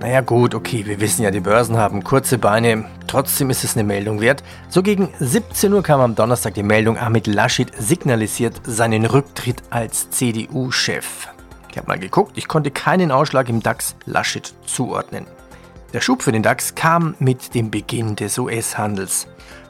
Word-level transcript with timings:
Naja 0.00 0.22
gut, 0.22 0.54
okay, 0.54 0.86
wir 0.86 0.98
wissen 0.98 1.24
ja, 1.24 1.30
die 1.30 1.40
Börsen 1.40 1.76
haben 1.76 2.02
kurze 2.02 2.38
Beine. 2.38 2.86
Trotzdem 3.06 3.50
ist 3.50 3.64
es 3.64 3.76
eine 3.76 3.84
Meldung 3.84 4.22
wert. 4.22 4.42
So 4.70 4.82
gegen 4.82 5.10
17 5.20 5.70
Uhr 5.74 5.82
kam 5.82 6.00
am 6.00 6.14
Donnerstag 6.14 6.54
die 6.54 6.62
Meldung, 6.62 6.96
Ahmed 6.96 7.26
Laschet 7.26 7.70
signalisiert 7.78 8.62
seinen 8.64 9.04
Rücktritt 9.04 9.62
als 9.68 10.08
CDU-Chef. 10.08 11.28
Ich 11.70 11.76
habe 11.76 11.86
mal 11.86 11.98
geguckt, 11.98 12.38
ich 12.38 12.48
konnte 12.48 12.70
keinen 12.70 13.12
Ausschlag 13.12 13.50
im 13.50 13.62
DAX 13.62 13.94
Laschet 14.06 14.54
zuordnen. 14.64 15.26
Der 15.92 16.00
Schub 16.00 16.22
für 16.22 16.32
den 16.32 16.42
DAX 16.42 16.74
kam 16.74 17.14
mit 17.18 17.54
dem 17.54 17.70
Beginn 17.70 18.16
des 18.16 18.38
US-Handels. 18.38 19.26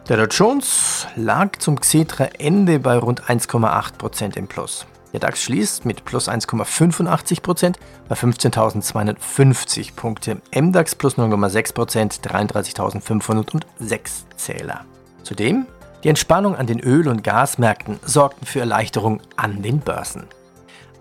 Der 0.09 0.17
Dow 0.17 0.27
Jones 0.31 1.09
lag 1.17 1.59
zum 1.59 1.81
Xetra-Ende 1.81 2.79
bei 2.79 2.97
rund 2.99 3.25
1,8% 3.25 4.37
im 4.37 4.47
Plus. 4.47 4.87
Der 5.13 5.21
DAX 5.21 5.43
schließt 5.43 5.85
mit 5.85 6.05
plus 6.05 6.29
1,85% 6.29 7.75
bei 8.09 8.15
15.250 8.15 9.95
Punkte. 9.95 10.41
MDAX 10.55 10.95
plus 10.95 11.19
0,6%, 11.19 12.23
33.506 12.23 14.11
Zähler. 14.37 14.85
Zudem 15.23 15.67
die 16.05 16.09
Entspannung 16.09 16.57
an 16.57 16.67
den 16.67 16.81
Öl- 16.81 17.09
und 17.09 17.23
Gasmärkten 17.23 18.01
sorgten 18.03 18.47
für 18.47 18.61
Erleichterung 18.61 19.21
an 19.37 19.61
den 19.63 19.81
Börsen. 19.81 20.29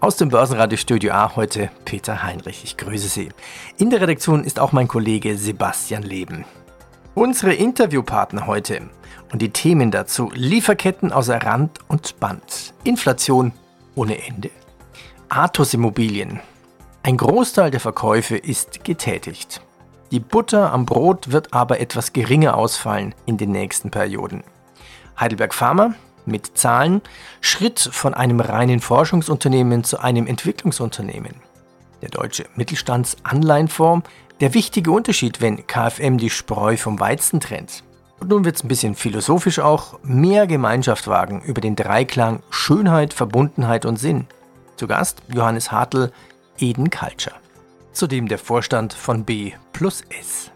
Aus 0.01 0.17
dem 0.17 0.29
Börsenradiostudio 0.29 1.13
A 1.13 1.35
heute 1.35 1.69
Peter 1.85 2.23
Heinrich. 2.23 2.63
Ich 2.63 2.77
grüße 2.77 3.07
Sie. 3.07 3.29
In 3.77 3.89
der 3.89 4.01
Redaktion 4.01 4.43
ist 4.43 4.59
auch 4.59 4.71
mein 4.71 4.87
Kollege 4.87 5.37
Sebastian 5.37 6.03
Leben. 6.03 6.45
Unsere 7.15 7.53
Interviewpartner 7.53 8.47
heute 8.47 8.89
und 9.31 9.41
die 9.41 9.51
Themen 9.51 9.91
dazu 9.91 10.31
Lieferketten 10.33 11.11
außer 11.11 11.41
Rand 11.41 11.79
und 11.87 12.19
Band, 12.19 12.73
Inflation 12.83 13.53
ohne 13.99 14.25
Ende. 14.25 14.49
Athos 15.27 15.73
Immobilien. 15.73 16.39
Ein 17.03 17.17
Großteil 17.17 17.69
der 17.69 17.81
Verkäufe 17.81 18.37
ist 18.37 18.85
getätigt. 18.85 19.61
Die 20.11 20.21
Butter 20.21 20.71
am 20.71 20.85
Brot 20.85 21.31
wird 21.31 21.53
aber 21.53 21.81
etwas 21.81 22.13
geringer 22.13 22.57
ausfallen 22.57 23.13
in 23.25 23.37
den 23.37 23.51
nächsten 23.51 23.91
Perioden. 23.91 24.43
Heidelberg 25.19 25.53
Pharma 25.53 25.95
mit 26.25 26.57
Zahlen 26.57 27.01
Schritt 27.41 27.79
von 27.79 28.13
einem 28.13 28.39
reinen 28.39 28.79
Forschungsunternehmen 28.79 29.83
zu 29.83 29.99
einem 29.99 30.27
Entwicklungsunternehmen. 30.27 31.35
Der 32.01 32.09
deutsche 32.09 32.45
Mittelstandsanleihenfonds, 32.55 34.09
der 34.39 34.53
wichtige 34.53 34.91
Unterschied, 34.91 35.41
wenn 35.41 35.67
KfM 35.67 36.17
die 36.17 36.29
Spreu 36.29 36.77
vom 36.77 37.01
Weizen 37.01 37.41
trennt. 37.41 37.83
Und 38.19 38.29
nun 38.29 38.45
wird 38.45 38.57
es 38.57 38.63
ein 38.63 38.67
bisschen 38.67 38.95
philosophisch 38.95 39.59
auch, 39.59 39.99
mehr 40.03 40.45
Gemeinschaft 40.45 41.07
wagen 41.07 41.41
über 41.41 41.61
den 41.61 41.75
Dreiklang 41.75 42.41
Schönheit, 42.49 43.13
Verbundenheit 43.13 43.85
und 43.85 43.97
Sinn. 43.97 44.27
Zu 44.75 44.87
Gast 44.87 45.21
Johannes 45.33 45.71
Hartl, 45.71 46.11
Eden 46.57 46.89
Culture. 46.89 47.35
Zudem 47.93 48.27
der 48.27 48.37
Vorstand 48.37 48.93
von 48.93 49.23
B 49.23 49.53
plus 49.73 50.03
S. 50.19 50.51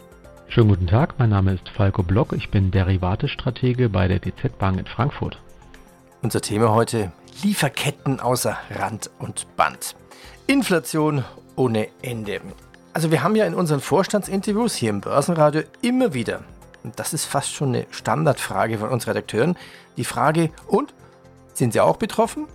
Schönen 0.49 0.69
guten 0.69 0.87
Tag, 0.87 1.15
mein 1.17 1.29
Name 1.29 1.53
ist 1.53 1.69
Falco 1.69 2.03
Block, 2.03 2.33
ich 2.33 2.51
bin 2.51 2.69
Derivatestratege 2.69 3.89
bei 3.89 4.07
der 4.07 4.19
DZ 4.19 4.57
Bank 4.59 4.77
in 4.79 4.85
Frankfurt. 4.85 5.41
Unser 6.21 6.41
Thema 6.41 6.71
heute 6.71 7.11
Lieferketten 7.41 8.19
außer 8.19 8.57
Rand 8.69 9.09
und 9.19 9.47
Band. 9.55 9.95
Inflation 10.45 11.23
ohne 11.55 11.87
Ende. 12.01 12.39
Also 12.93 13.09
wir 13.09 13.23
haben 13.23 13.35
ja 13.35 13.45
in 13.45 13.55
unseren 13.55 13.79
Vorstandsinterviews 13.79 14.75
hier 14.75 14.91
im 14.91 15.01
Börsenradio 15.01 15.63
immer 15.81 16.13
wieder 16.13 16.41
und 16.83 16.99
das 16.99 17.13
ist 17.13 17.25
fast 17.25 17.53
schon 17.53 17.69
eine 17.69 17.85
Standardfrage 17.91 18.77
von 18.77 18.89
uns 18.89 19.07
Redakteuren, 19.07 19.57
die 19.97 20.05
Frage, 20.05 20.49
und 20.67 20.93
sind 21.53 21.73
Sie 21.73 21.81
auch 21.81 21.97
betroffen? 21.97 22.47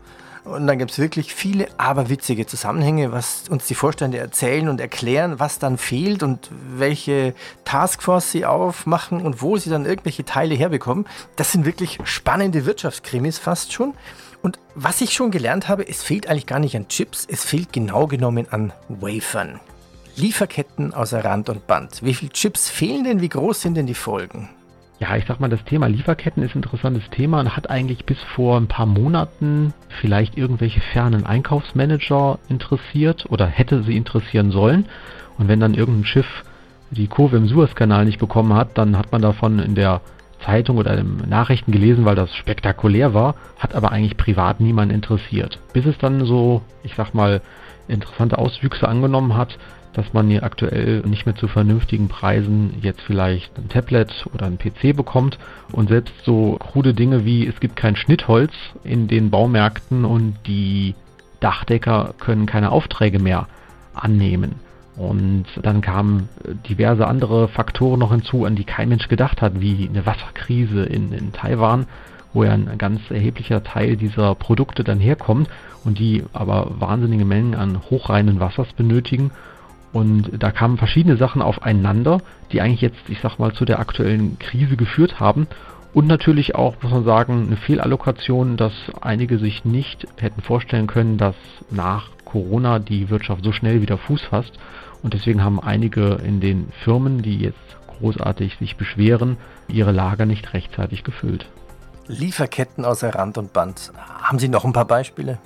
Und 0.45 0.67
dann 0.67 0.79
gibt 0.79 0.93
es 0.93 0.99
wirklich 0.99 1.35
viele 1.35 1.69
aberwitzige 1.79 2.47
Zusammenhänge, 2.47 3.13
was 3.13 3.49
uns 3.51 3.67
die 3.67 3.75
Vorstände 3.75 4.19
erzählen 4.19 4.69
und 4.69 4.81
erklären, 4.81 5.39
was 5.39 5.59
dann 5.59 5.77
fehlt 5.77 6.23
und 6.23 6.51
welche 6.77 7.35
Taskforce 7.65 8.31
sie 8.31 8.47
aufmachen 8.47 9.21
und 9.21 9.43
wo 9.43 9.59
sie 9.59 9.69
dann 9.69 9.85
irgendwelche 9.85 10.25
Teile 10.25 10.55
herbekommen. 10.55 11.07
Das 11.37 11.53
sind 11.53 11.67
wirklich 11.67 11.99
spannende 12.05 12.65
Wirtschaftskrimis 12.65 13.39
fast 13.39 13.73
schon. 13.73 13.95
Und 14.41 14.59
was 14.75 15.01
ich 15.01 15.13
schon 15.13 15.31
gelernt 15.31 15.69
habe, 15.69 15.87
es 15.87 16.03
fehlt 16.03 16.29
eigentlich 16.29 16.47
gar 16.47 16.61
nicht 16.61 16.77
an 16.77 16.89
Chips, 16.89 17.27
es 17.29 17.45
fehlt 17.45 17.73
genau 17.73 18.07
genommen 18.07 18.47
an 18.51 18.73
Wafern. 18.89 19.61
Lieferketten 20.19 20.93
außer 20.93 21.25
Rand 21.25 21.49
und 21.49 21.67
Band. 21.67 22.03
Wie 22.03 22.15
viele 22.15 22.33
Chips 22.33 22.69
fehlen 22.69 23.05
denn? 23.05 23.21
Wie 23.21 23.29
groß 23.29 23.63
sind 23.63 23.77
denn 23.77 23.87
die 23.87 23.95
Folgen? 23.95 24.49
Ja, 24.99 25.17
ich 25.17 25.27
sag 25.27 25.39
mal, 25.39 25.49
das 25.49 25.65
Thema 25.65 25.87
Lieferketten 25.87 26.43
ist 26.43 26.57
ein 26.57 26.63
interessantes 26.63 27.09
Thema 27.11 27.39
und 27.39 27.57
hat 27.57 27.71
eigentlich 27.71 28.05
bis 28.05 28.19
vor 28.35 28.57
ein 28.57 28.67
paar 28.67 28.87
Monaten 28.87 29.73
vielleicht 30.01 30.37
irgendwelche 30.37 30.81
fernen 30.81 31.25
Einkaufsmanager 31.25 32.41
interessiert 32.49 33.27
oder 33.29 33.47
hätte 33.47 33.85
sie 33.85 33.97
interessieren 33.97 34.51
sollen. 34.51 34.87
Und 35.39 35.47
wenn 35.47 35.61
dann 35.61 35.75
irgendein 35.75 36.05
Schiff 36.05 36.27
die 36.91 37.07
Kurve 37.07 37.37
im 37.37 37.47
Suezkanal 37.47 38.05
nicht 38.05 38.19
bekommen 38.19 38.55
hat, 38.55 38.77
dann 38.77 38.99
hat 38.99 39.13
man 39.13 39.23
davon 39.23 39.61
in 39.61 39.77
der 39.77 40.01
Zeitung 40.45 40.79
oder 40.79 40.97
in 40.99 41.29
Nachrichten 41.29 41.71
gelesen, 41.71 42.05
weil 42.05 42.17
das 42.17 42.35
spektakulär 42.35 43.15
war, 43.15 43.37
hat 43.59 43.75
aber 43.77 43.93
eigentlich 43.93 44.17
privat 44.17 44.59
niemand 44.59 44.91
interessiert. 44.91 45.61
Bis 45.73 45.87
es 45.87 45.99
dann 45.99 46.25
so, 46.25 46.63
ich 46.83 46.95
sag 46.97 47.15
mal, 47.15 47.41
interessante 47.89 48.39
Auswüchse 48.39 48.89
angenommen 48.89 49.37
hat, 49.37 49.59
dass 49.99 50.13
man 50.13 50.29
hier 50.29 50.45
aktuell 50.45 51.01
nicht 51.01 51.27
mehr 51.27 51.35
zu 51.35 51.49
vernünftigen 51.49 52.07
Preisen 52.07 52.75
jetzt 52.83 53.01
vielleicht 53.01 53.59
ein 53.59 53.69
Tablet 53.69 54.27
oder 54.33 54.47
ein 54.47 54.57
PC 54.57 54.97
bekommt 54.97 55.41
und 55.73 55.89
selbst 55.89 56.15
so 56.25 56.57
krude 56.61 56.95
Dinge 56.95 57.25
wie 57.25 57.45
es 57.49 57.59
gibt 57.59 57.75
kein 57.75 57.97
Schnittholz 57.97 58.53
in 58.85 59.09
den 59.09 59.31
Baumärkten 59.31 60.05
und 60.05 60.37
die 60.47 60.95
Dachdecker 61.41 62.15
können 62.21 62.47
keine 62.47 62.71
Aufträge 62.71 63.19
mehr 63.19 63.49
annehmen. 63.93 64.61
Und 64.97 65.47
dann 65.63 65.81
kamen 65.81 66.29
diverse 66.69 67.09
andere 67.09 67.49
Faktoren 67.49 67.99
noch 67.99 68.13
hinzu, 68.13 68.45
an 68.45 68.55
die 68.55 68.65
kein 68.65 68.91
Mensch 68.91 69.09
gedacht 69.09 69.43
hat, 69.43 69.61
wie 69.61 69.89
eine 69.89 70.07
Wasserkrise 70.07 70.85
in, 70.85 71.13
in 71.13 71.33
Taiwan, 71.33 71.87
wo 72.33 72.45
ja 72.45 72.53
ein 72.53 72.79
ganz 72.79 73.01
erheblicher 73.11 73.65
Teil 73.65 73.97
dieser 73.97 74.37
Produkte 74.37 74.85
dann 74.85 75.01
herkommt 75.01 75.49
und 75.85 75.99
die 75.99 76.23
aber 76.33 76.71
wahnsinnige 76.79 77.25
Mengen 77.25 77.57
an 77.57 77.81
hochreinen 77.91 78.39
Wassers 78.39 78.73
benötigen 78.75 79.33
und 79.93 80.31
da 80.39 80.51
kamen 80.51 80.77
verschiedene 80.77 81.17
Sachen 81.17 81.43
aufeinander, 81.43 82.21
die 82.53 82.61
eigentlich 82.61 82.81
jetzt, 82.81 83.09
ich 83.09 83.21
sag 83.21 83.39
mal, 83.39 83.53
zu 83.53 83.65
der 83.65 83.79
aktuellen 83.79 84.39
Krise 84.39 84.77
geführt 84.77 85.21
haben. 85.21 85.47
Und 85.95 86.07
natürlich 86.07 86.55
auch, 86.55 86.77
muss 86.83 86.93
man 86.93 87.05
sagen, 87.05 87.47
eine 87.47 87.57
Fehlallokation, 87.57 88.57
dass 88.57 88.73
einige 89.01 89.39
sich 89.39 89.65
nicht 89.65 90.07
hätten 90.21 90.43
vorstellen 90.43 90.87
können, 90.87 91.17
dass 91.17 91.35
nach 91.71 92.11
Corona 92.25 92.79
die 92.79 93.09
Wirtschaft 93.09 93.43
so 93.43 93.53
schnell 93.53 93.81
wieder 93.81 93.97
Fuß 93.97 94.23
fasst. 94.23 94.59
Und 95.03 95.15
deswegen 95.15 95.43
haben 95.43 95.61
einige 95.61 96.19
in 96.25 96.41
den 96.41 96.69
Firmen, 96.85 97.23
die 97.23 97.39
jetzt 97.39 97.59
großartig 97.99 98.59
sich 98.59 98.77
beschweren, 98.77 99.39
ihre 99.69 99.93
Lager 99.93 100.27
nicht 100.27 100.53
rechtzeitig 100.53 101.05
gefüllt. 101.05 101.49
Lieferketten 102.07 102.85
außer 102.85 103.15
Rand 103.15 103.39
und 103.39 103.53
Band. 103.53 103.93
Haben 104.23 104.39
Sie 104.39 104.49
noch 104.49 104.65
ein 104.65 104.73
paar 104.73 104.87
Beispiele? 104.87 105.39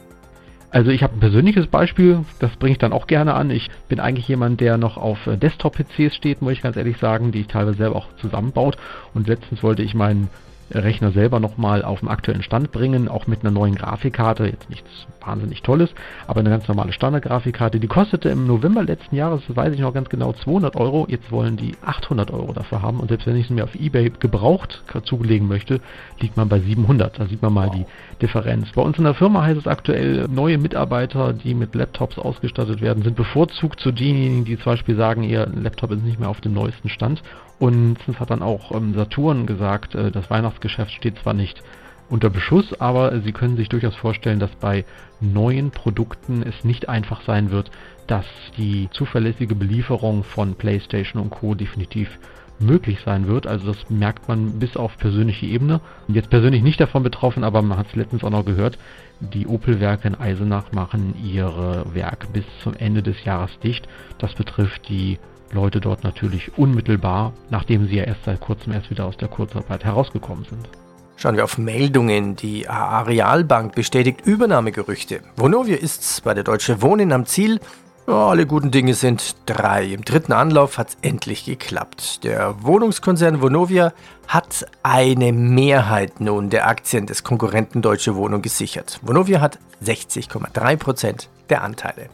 Also 0.73 0.91
ich 0.91 1.03
habe 1.03 1.15
ein 1.15 1.21
persönliches 1.21 1.67
Beispiel, 1.67 2.25
das 2.39 2.57
bringe 2.57 2.73
ich 2.73 2.79
dann 2.79 2.95
auch 2.95 3.07
gerne 3.07 3.35
an. 3.35 3.51
Ich 3.51 3.69
bin 3.91 4.01
eigentlich 4.01 4.27
jemand, 4.27 4.63
der 4.63 4.79
noch 4.79 4.97
auf 4.97 5.27
äh, 5.27 5.37
Desktop-PCs 5.37 6.17
steht, 6.17 6.41
muss 6.41 6.55
ich 6.55 6.63
ganz 6.63 6.79
ehrlich 6.79 6.97
sagen, 6.97 7.31
die 7.31 7.41
ich 7.41 7.47
teilweise 7.47 7.77
selber 7.77 7.97
auch 7.97 8.09
zusammenbaut. 8.17 8.79
Und 9.13 9.29
letztens 9.29 9.63
wollte 9.63 9.83
ich 9.83 9.93
meinen 9.93 10.31
Rechner 10.75 11.13
selber 11.13 11.41
nochmal 11.41 11.85
auf 11.85 12.01
den 12.01 12.09
aktuellen 12.09 12.43
Stand 12.43 12.73
bringen, 12.73 13.09
auch 13.09 13.27
mit 13.27 13.41
einer 13.41 13.51
neuen 13.51 13.75
Grafikkarte, 13.75 14.47
jetzt 14.47 14.71
nichts 14.71 14.89
wahnsinnig 15.25 15.63
Tolles, 15.63 15.91
aber 16.27 16.41
eine 16.41 16.51
ganz 16.51 16.67
normale 16.69 16.93
Standard-Grafikkarte, 16.93 17.79
die 17.79 17.87
kostete 17.87 18.29
im 18.29 18.47
November 18.47 18.83
letzten 18.83 19.17
Jahres, 19.17 19.43
weiß 19.47 19.75
ich 19.75 19.81
noch 19.81 19.95
ganz 19.95 20.09
genau, 20.09 20.33
200 20.33 20.77
Euro, 20.77 21.07
jetzt 21.09 21.31
wollen 21.31 21.57
die 21.57 21.75
800 21.85 22.31
Euro 22.31 22.53
dafür 22.53 22.83
haben. 22.83 23.01
Und 23.01 23.09
selbst 23.09 23.27
wenn 23.27 23.37
ich 23.37 23.49
sie 23.49 23.55
mir 23.55 23.65
auf 23.65 23.75
Ebay 23.75 24.11
gebraucht 24.19 24.83
zulegen 25.05 25.49
möchte, 25.49 25.81
liegt 26.21 26.37
man 26.37 26.49
bei 26.49 26.61
700, 26.61 27.19
da 27.19 27.27
sieht 27.27 27.43
man 27.43 27.53
mal 27.53 27.71
die 27.71 27.87
Differenz. 28.21 28.71
Bei 28.75 28.83
uns 28.83 28.99
in 28.99 29.05
der 29.05 29.15
Firma 29.15 29.43
heißt 29.43 29.59
es 29.59 29.67
aktuell, 29.67 30.29
neue 30.29 30.59
Mitarbeiter, 30.59 31.33
die 31.33 31.55
mit 31.55 31.75
Laptops 31.75 32.19
ausgestattet 32.19 32.81
werden, 32.81 33.03
sind 33.03 33.17
bevorzugt 33.17 33.81
zu 33.81 33.93
denjenigen, 33.93 34.45
die 34.45 34.57
zum 34.57 34.73
Beispiel 34.73 34.97
sagen, 34.97 35.23
ihr 35.23 35.47
Laptop 35.47 35.93
ist 35.93 36.05
nicht 36.05 36.21
mehr 36.21 36.29
auf 36.29 36.41
dem 36.41 36.55
neuesten 36.55 36.89
Stand 36.89 37.23
und 37.63 37.97
es 38.09 38.19
hat 38.19 38.31
dann 38.31 38.43
auch 38.43 38.73
ähm, 38.73 38.93
Saturn 38.93 39.47
gesagt, 39.47 39.95
äh, 39.95 40.11
das 40.11 40.29
Weihnachtsgeschäft 40.31 40.91
steht 40.91 41.21
zwar 41.21 41.33
nicht 41.33 41.63
unter 42.11 42.29
Beschuss, 42.29 42.75
aber 42.81 43.21
Sie 43.21 43.31
können 43.31 43.57
sich 43.57 43.69
durchaus 43.69 43.95
vorstellen, 43.95 44.41
dass 44.41 44.51
bei 44.57 44.85
neuen 45.21 45.71
Produkten 45.71 46.43
es 46.43 46.65
nicht 46.65 46.89
einfach 46.89 47.23
sein 47.23 47.53
wird, 47.53 47.71
dass 48.09 48.27
die 48.57 48.89
zuverlässige 48.91 49.55
Belieferung 49.55 50.25
von 50.25 50.57
PlayStation 50.57 51.23
und 51.23 51.31
Co. 51.31 51.55
definitiv 51.55 52.19
möglich 52.59 52.99
sein 53.05 53.29
wird. 53.29 53.47
Also 53.47 53.69
das 53.69 53.89
merkt 53.89 54.27
man 54.27 54.59
bis 54.59 54.77
auf 54.77 54.99
persönliche 54.99 55.47
Ebene. 55.47 55.81
Jetzt 56.09 56.31
persönlich 56.31 56.65
nicht 56.65 56.81
davon 56.81 57.05
betroffen, 57.05 57.45
aber 57.45 57.63
man 57.63 57.79
hat 57.79 57.87
es 57.91 57.95
letztens 57.95 58.25
auch 58.25 58.31
noch 58.31 58.45
gehört. 58.45 58.77
Die 59.21 59.47
Opel-Werke 59.47 60.09
in 60.09 60.17
Eisenach 60.17 60.73
machen 60.73 61.15
ihre 61.25 61.85
Werke 61.95 62.27
bis 62.33 62.45
zum 62.61 62.75
Ende 62.75 63.05
des 63.05 63.25
Jahres 63.25 63.57
dicht. 63.61 63.87
Das 64.19 64.35
betrifft 64.35 64.89
die 64.89 65.21
Leute 65.53 65.81
dort 65.81 66.05
natürlich 66.05 66.57
unmittelbar, 66.57 67.33
nachdem 67.51 67.87
sie 67.87 67.97
ja 67.97 68.05
erst 68.05 68.25
seit 68.25 68.41
kurzem 68.41 68.73
erst 68.73 68.91
wieder 68.91 69.05
aus 69.07 69.17
der 69.17 69.29
Kurzarbeit 69.29 69.85
herausgekommen 69.85 70.45
sind. 70.45 70.69
Schauen 71.17 71.37
wir 71.37 71.45
auf 71.45 71.59
Meldungen. 71.59 72.37
Die 72.37 72.69
AA 72.69 73.03
Realbank 73.03 73.75
bestätigt 73.75 74.23
Übernahmegerüchte. 74.25 75.21
Vonovia 75.37 75.77
ist 75.77 76.25
bei 76.25 76.35
der 76.35 76.43
Deutsche 76.43 76.83
Wohnen 76.83 77.13
am 77.13 77.27
Ziel. 77.27 77.61
Ja, 78.09 78.27
alle 78.27 78.47
guten 78.47 78.73
Dinge 78.73 78.95
sind 78.95 79.37
drei. 79.47 79.85
Im 79.85 80.05
dritten 80.05 80.33
Anlauf 80.33 80.79
hat 80.79 80.89
es 80.89 80.97
endlich 81.03 81.45
geklappt. 81.45 82.25
Der 82.25 82.57
Wohnungskonzern 82.65 83.41
Vonovia 83.41 83.93
hat 84.27 84.67
eine 84.83 85.33
Mehrheit 85.33 86.21
nun 86.21 86.51
der 86.51 86.67
Aktien 86.67 87.07
des 87.07 87.23
Konkurrenten 87.23 87.81
Deutsche 87.81 88.17
Wohnung 88.17 88.43
gesichert. 88.43 88.99
Vonovia 89.03 89.41
hat 89.41 89.61
60,3 89.85 90.77
Prozent 90.77 91.29
der 91.49 91.63
Anteile. 91.63 92.09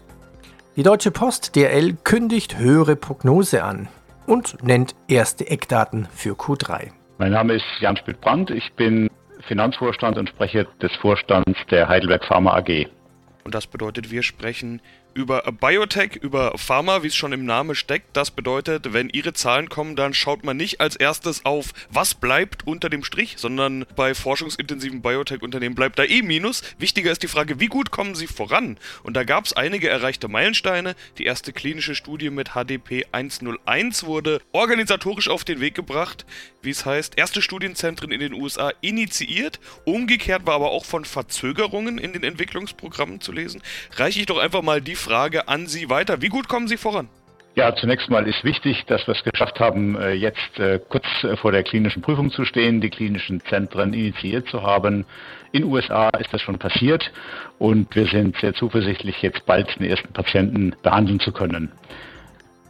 Die 0.79 0.85
Deutsche 0.85 1.11
Post 1.11 1.57
DRL 1.57 1.95
kündigt 2.05 2.57
höhere 2.57 2.95
Prognose 2.95 3.65
an 3.65 3.89
und 4.29 4.63
nennt 4.63 4.95
erste 5.09 5.51
Eckdaten 5.51 6.07
für 6.15 6.35
Q3. 6.35 6.93
Mein 7.19 7.33
Name 7.33 7.55
ist 7.55 7.65
Jan 7.81 7.97
Spitt-Brandt. 7.97 8.51
Ich 8.51 8.73
bin 8.75 9.11
Finanzvorstand 9.49 10.19
und 10.19 10.29
Sprecher 10.29 10.67
des 10.81 10.95
Vorstands 11.01 11.59
der 11.73 11.89
Heidelberg 11.89 12.25
Pharma 12.25 12.57
AG. 12.57 12.87
Und 13.43 13.57
das 13.57 13.67
bedeutet, 13.67 14.13
wir 14.13 14.23
sprechen 14.23 14.81
über 15.19 15.43
Biotech, 15.50 16.15
über 16.15 16.56
Pharma, 16.56 17.03
wie 17.03 17.09
es 17.09 17.17
schon 17.17 17.32
im 17.32 17.44
Namen 17.44 17.75
steckt. 17.75 18.17
Das 18.17 18.31
bedeutet, 18.31 18.93
wenn 18.93 19.11
Ihre 19.11 19.32
Zahlen 19.32 19.69
kommen, 19.69 19.97
dann 19.97 20.15
schaut 20.15 20.44
man 20.44 20.56
nicht 20.56 20.81
als 20.81 20.94
erstes 20.94 21.44
auf, 21.44 21.73
was 21.91 22.15
bleibt 22.15 22.69
unter 22.69 22.88
dem 22.88 23.03
Strich, 23.03 23.35
sondern 23.37 23.85
bei 23.97 24.15
forschungsintensiven 24.15 25.03
Biotech-Unternehmen 25.03 25.75
bleibt 25.75 25.99
da 25.99 26.05
eh 26.05 26.23
Minus. 26.23 26.62
Wichtiger 26.79 27.11
ist 27.11 27.25
die 27.25 27.29
Frage, 27.29 27.59
wie 27.59 27.67
gut 27.67 27.91
kommen 27.91 28.15
sie 28.15 28.29
voran? 28.29 28.79
Und 29.03 29.15
da 29.15 29.25
gab 29.25 29.44
es 29.44 29.55
einige 29.55 29.88
erreichte 29.88 30.29
Meilensteine. 30.29 30.94
Die 31.19 31.25
erste 31.25 31.53
klinische 31.53 31.97
Studie 31.97 32.31
mit 32.31 32.50
HDP 32.50 33.05
101 33.11 34.05
wurde 34.05 34.41
organisatorisch 34.53 35.29
auf 35.29 35.43
den 35.43 35.59
Weg 35.59 35.75
gebracht, 35.75 36.26
wie 36.62 36.70
es 36.70 36.87
heißt, 36.87 37.19
erste 37.19 37.43
Studienzentren 37.43 38.12
in 38.12 38.20
den 38.20 38.35
USA 38.35 38.73
initiiert. 38.82 39.59
Umgekehrt 39.85 40.47
war 40.47 40.55
aber 40.55 40.70
auch 40.70 40.85
von 40.85 41.05
Verzögerungen 41.05 41.99
in 41.99 42.12
den 42.12 42.23
Entwicklungsprogrammen 42.23 43.20
zu 43.20 43.32
lesen. 43.32 43.62
Reiche 43.97 44.20
ich 44.20 44.26
doch 44.26 44.38
einfach 44.38 44.62
mal 44.62 44.81
die 44.81 44.94
Frage 44.94 45.07
an 45.49 45.66
Sie 45.66 45.88
weiter. 45.88 46.22
Wie 46.22 46.28
gut 46.28 46.49
kommen 46.49 46.69
Sie 46.69 46.76
voran? 46.76 47.08
Ja, 47.55 47.75
zunächst 47.75 48.08
mal 48.08 48.28
ist 48.28 48.44
wichtig, 48.44 48.84
dass 48.87 49.05
wir 49.08 49.14
es 49.14 49.25
geschafft 49.25 49.58
haben, 49.58 49.96
äh, 49.96 50.12
jetzt 50.12 50.60
äh, 50.60 50.78
kurz 50.88 51.05
äh, 51.25 51.37
vor 51.37 51.50
der 51.50 51.64
klinischen 51.64 52.02
Prüfung 52.02 52.31
zu 52.31 52.44
stehen, 52.44 52.81
die 52.81 52.88
klinischen 52.88 53.40
Zentren 53.40 53.93
initiiert 53.94 54.46
zu 54.49 54.62
haben. 54.62 55.05
In 55.50 55.62
den 55.62 55.72
USA 55.72 56.10
ist 56.10 56.32
das 56.32 56.40
schon 56.40 56.58
passiert 56.58 57.10
und 57.58 57.93
wir 57.96 58.06
sind 58.06 58.37
sehr 58.37 58.55
zuversichtlich, 58.55 59.22
jetzt 59.22 59.44
bald 59.44 59.76
den 59.81 59.90
ersten 59.90 60.12
Patienten 60.12 60.76
behandeln 60.82 61.19
zu 61.19 61.32
können. 61.32 61.72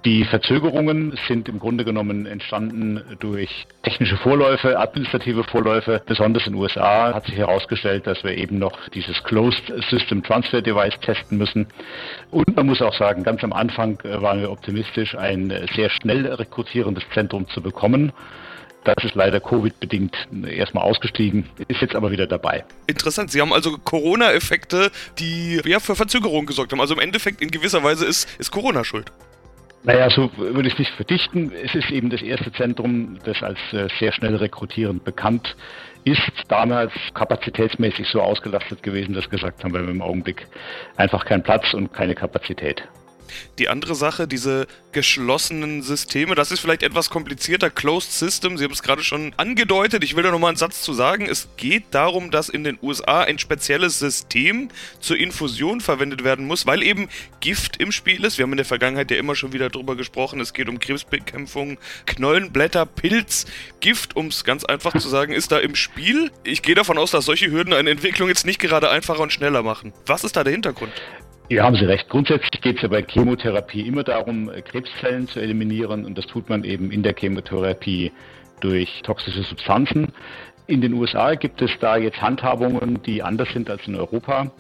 Die 0.09 0.25
Verzögerungen 0.25 1.19
sind 1.29 1.51
im 1.51 1.59
Grunde 1.59 1.85
genommen 1.85 2.25
entstanden 2.25 3.03
durch 3.21 3.67
technische 3.83 4.17
Vorläufe, 4.17 4.79
administrative 4.79 5.45
Vorläufe. 5.45 6.01
Besonders 6.07 6.47
in 6.47 6.55
den 6.55 6.63
USA 6.63 7.13
hat 7.13 7.27
sich 7.27 7.37
herausgestellt, 7.37 8.07
dass 8.07 8.25
wir 8.25 8.35
eben 8.35 8.59
noch 8.59 8.89
dieses 8.89 9.23
Closed 9.25 9.71
System 9.91 10.23
Transfer 10.23 10.63
Device 10.63 10.99
testen 11.03 11.37
müssen. 11.37 11.67
Und 12.31 12.57
man 12.57 12.65
muss 12.65 12.81
auch 12.81 12.95
sagen, 12.95 13.23
ganz 13.23 13.45
am 13.45 13.53
Anfang 13.53 14.01
äh, 14.03 14.23
waren 14.23 14.41
wir 14.41 14.51
optimistisch, 14.51 15.15
ein 15.15 15.53
sehr 15.77 15.91
schnell 15.91 16.27
rekrutierendes 16.27 17.05
Zentrum 17.13 17.47
zu 17.49 17.61
bekommen. 17.61 18.15
Das 18.85 19.05
ist 19.05 19.15
leider 19.15 19.41
Covid-bedingt 19.41 20.17
erstmal 20.47 20.85
ausgestiegen, 20.85 21.51
ist 21.69 21.83
jetzt 21.83 21.95
aber 21.95 22.11
wieder 22.11 22.27
dabei. 22.27 22.65
Interessant. 22.87 23.31
Sie 23.31 23.43
haben 23.43 23.53
also 23.53 23.77
Corona-Effekte, 23.77 24.91
die 25.19 25.61
ja, 25.67 25.81
für 25.81 25.97
Verzögerungen 25.97 26.47
gesorgt 26.47 26.73
haben. 26.73 26.81
Also 26.81 26.95
im 26.95 27.01
Endeffekt 27.01 27.43
in 27.43 27.51
gewisser 27.51 27.85
Weise 27.85 28.07
ist, 28.07 28.27
ist 28.41 28.51
Corona 28.51 28.85
schuld. 28.85 29.13
Naja, 29.85 30.11
so 30.11 30.31
würde 30.37 30.69
ich 30.69 30.75
es 30.75 30.79
nicht 30.81 30.95
verdichten. 30.95 31.53
Es 31.53 31.75
ist 31.75 31.91
eben 31.91 32.11
das 32.11 32.21
erste 32.21 32.53
Zentrum, 32.53 33.19
das 33.25 33.43
als 33.43 33.59
äh, 33.73 33.89
sehr 33.99 34.13
schnell 34.13 34.35
rekrutierend 34.37 35.05
bekannt 35.05 35.57
ist. 36.05 36.31
Damals 36.49 36.93
kapazitätsmäßig 37.15 38.09
so 38.09 38.21
ausgelastet 38.21 38.83
gewesen, 38.83 39.15
dass 39.15 39.31
gesagt 39.31 39.63
haben, 39.63 39.73
wir 39.73 39.81
haben 39.81 39.89
im 39.89 40.03
Augenblick 40.03 40.47
einfach 40.97 41.25
keinen 41.25 41.43
Platz 41.43 41.75
und 41.75 41.93
keine 41.93 42.15
Kapazität. 42.15 42.83
Die 43.59 43.69
andere 43.69 43.95
Sache, 43.95 44.29
diese 44.29 44.67
geschlossenen 44.93 45.83
Systeme, 45.83 46.35
das 46.35 46.51
ist 46.51 46.61
vielleicht 46.61 46.83
etwas 46.83 47.11
komplizierter. 47.11 47.71
Closed 47.71 48.13
System, 48.13 48.59
Sie 48.59 48.65
haben 48.65 48.73
es 48.73 48.83
gerade 48.83 49.03
schon 49.03 49.33
angedeutet. 49.37 50.03
Ich 50.03 50.17
will 50.17 50.23
da 50.23 50.31
nochmal 50.31 50.49
einen 50.49 50.57
Satz 50.57 50.83
zu 50.83 50.93
sagen. 50.93 51.27
Es 51.29 51.49
geht 51.57 51.85
darum, 51.93 52.31
dass 52.31 52.49
in 52.49 52.65
den 52.65 52.79
USA 52.83 53.23
ein 53.23 53.39
spezielles 53.39 53.99
System 53.99 54.69
zur 55.01 55.17
Infusion 55.17 55.81
verwendet 55.81 56.25
werden 56.25 56.47
muss, 56.47 56.67
weil 56.67 56.83
eben 56.83 57.09
Gift 57.41 57.77
im 57.77 57.93
Spiel 57.93 58.25
ist. 58.25 58.39
Wir 58.39 58.45
haben 58.45 58.53
in 58.53 58.59
der 58.59 58.67
Vergangenheit 58.67 59.11
ja 59.11 59.19
immer 59.19 59.35
schon 59.35 59.53
wieder 59.53 59.71
darüber 59.71 59.97
gesprochen. 59.97 60.41
Es 60.41 60.53
geht 60.53 60.69
um 60.69 60.79
Krebsbekämpfung, 60.79 61.79
Knollenblätter, 62.07 62.87
Pilz, 62.87 63.47
Gift, 63.81 64.17
um 64.17 64.27
es 64.27 64.45
ganz 64.45 64.65
einfach 64.65 64.99
zu 64.99 65.09
sagen, 65.09 65.33
ist 65.33 65.53
da 65.53 65.59
im 65.59 65.75
Spiel. 65.75 66.31
Ich 66.45 66.63
gehe 66.63 66.75
davon 66.75 66.99
aus, 66.99 67.11
dass 67.11 67.25
solche 67.25 67.51
Hürden 67.51 67.73
eine 67.73 67.91
Entwicklung 67.91 68.29
jetzt 68.29 68.47
nicht 68.47 68.59
gerade 68.59 68.91
einfacher 68.91 69.21
und 69.21 69.33
schneller 69.33 69.63
machen. 69.63 69.93
Was 70.07 70.25
ist 70.25 70.37
da 70.37 70.45
der 70.45 70.53
Hintergrund? 70.53 70.93
Ja, 71.51 71.65
haben 71.65 71.77
Sie 71.77 71.87
recht. 71.87 72.11
Grundsätzlich 72.11 72.61
geht 72.61 72.77
es 72.77 72.83
ja 72.83 72.89
bei 72.89 73.03
Chemotherapie 73.03 73.81
immer 73.81 74.05
darum, 74.05 74.51
äh, 74.51 74.61
Krebszellen 74.61 75.27
zu 75.29 75.41
eliminieren 75.41 76.05
und 76.05 76.19
das 76.19 76.27
tut 76.27 76.51
man 76.51 76.63
eben 76.63 76.91
in 76.91 77.03
der 77.03 77.15
Chemotherapie 77.15 78.13
durch 78.61 79.01
toxische 79.03 79.43
Substanzen. 79.43 80.13
In 80.67 80.83
den 80.83 80.93
USA 80.93 81.37
gibt 81.37 81.63
es 81.63 81.71
da 81.81 81.97
jetzt 81.97 82.21
Handhabungen, 82.21 83.01
die 83.03 83.23
anders 83.23 83.49
sind 83.55 83.71
als 83.71 83.87
in 83.87 83.97
Europa 83.97 84.51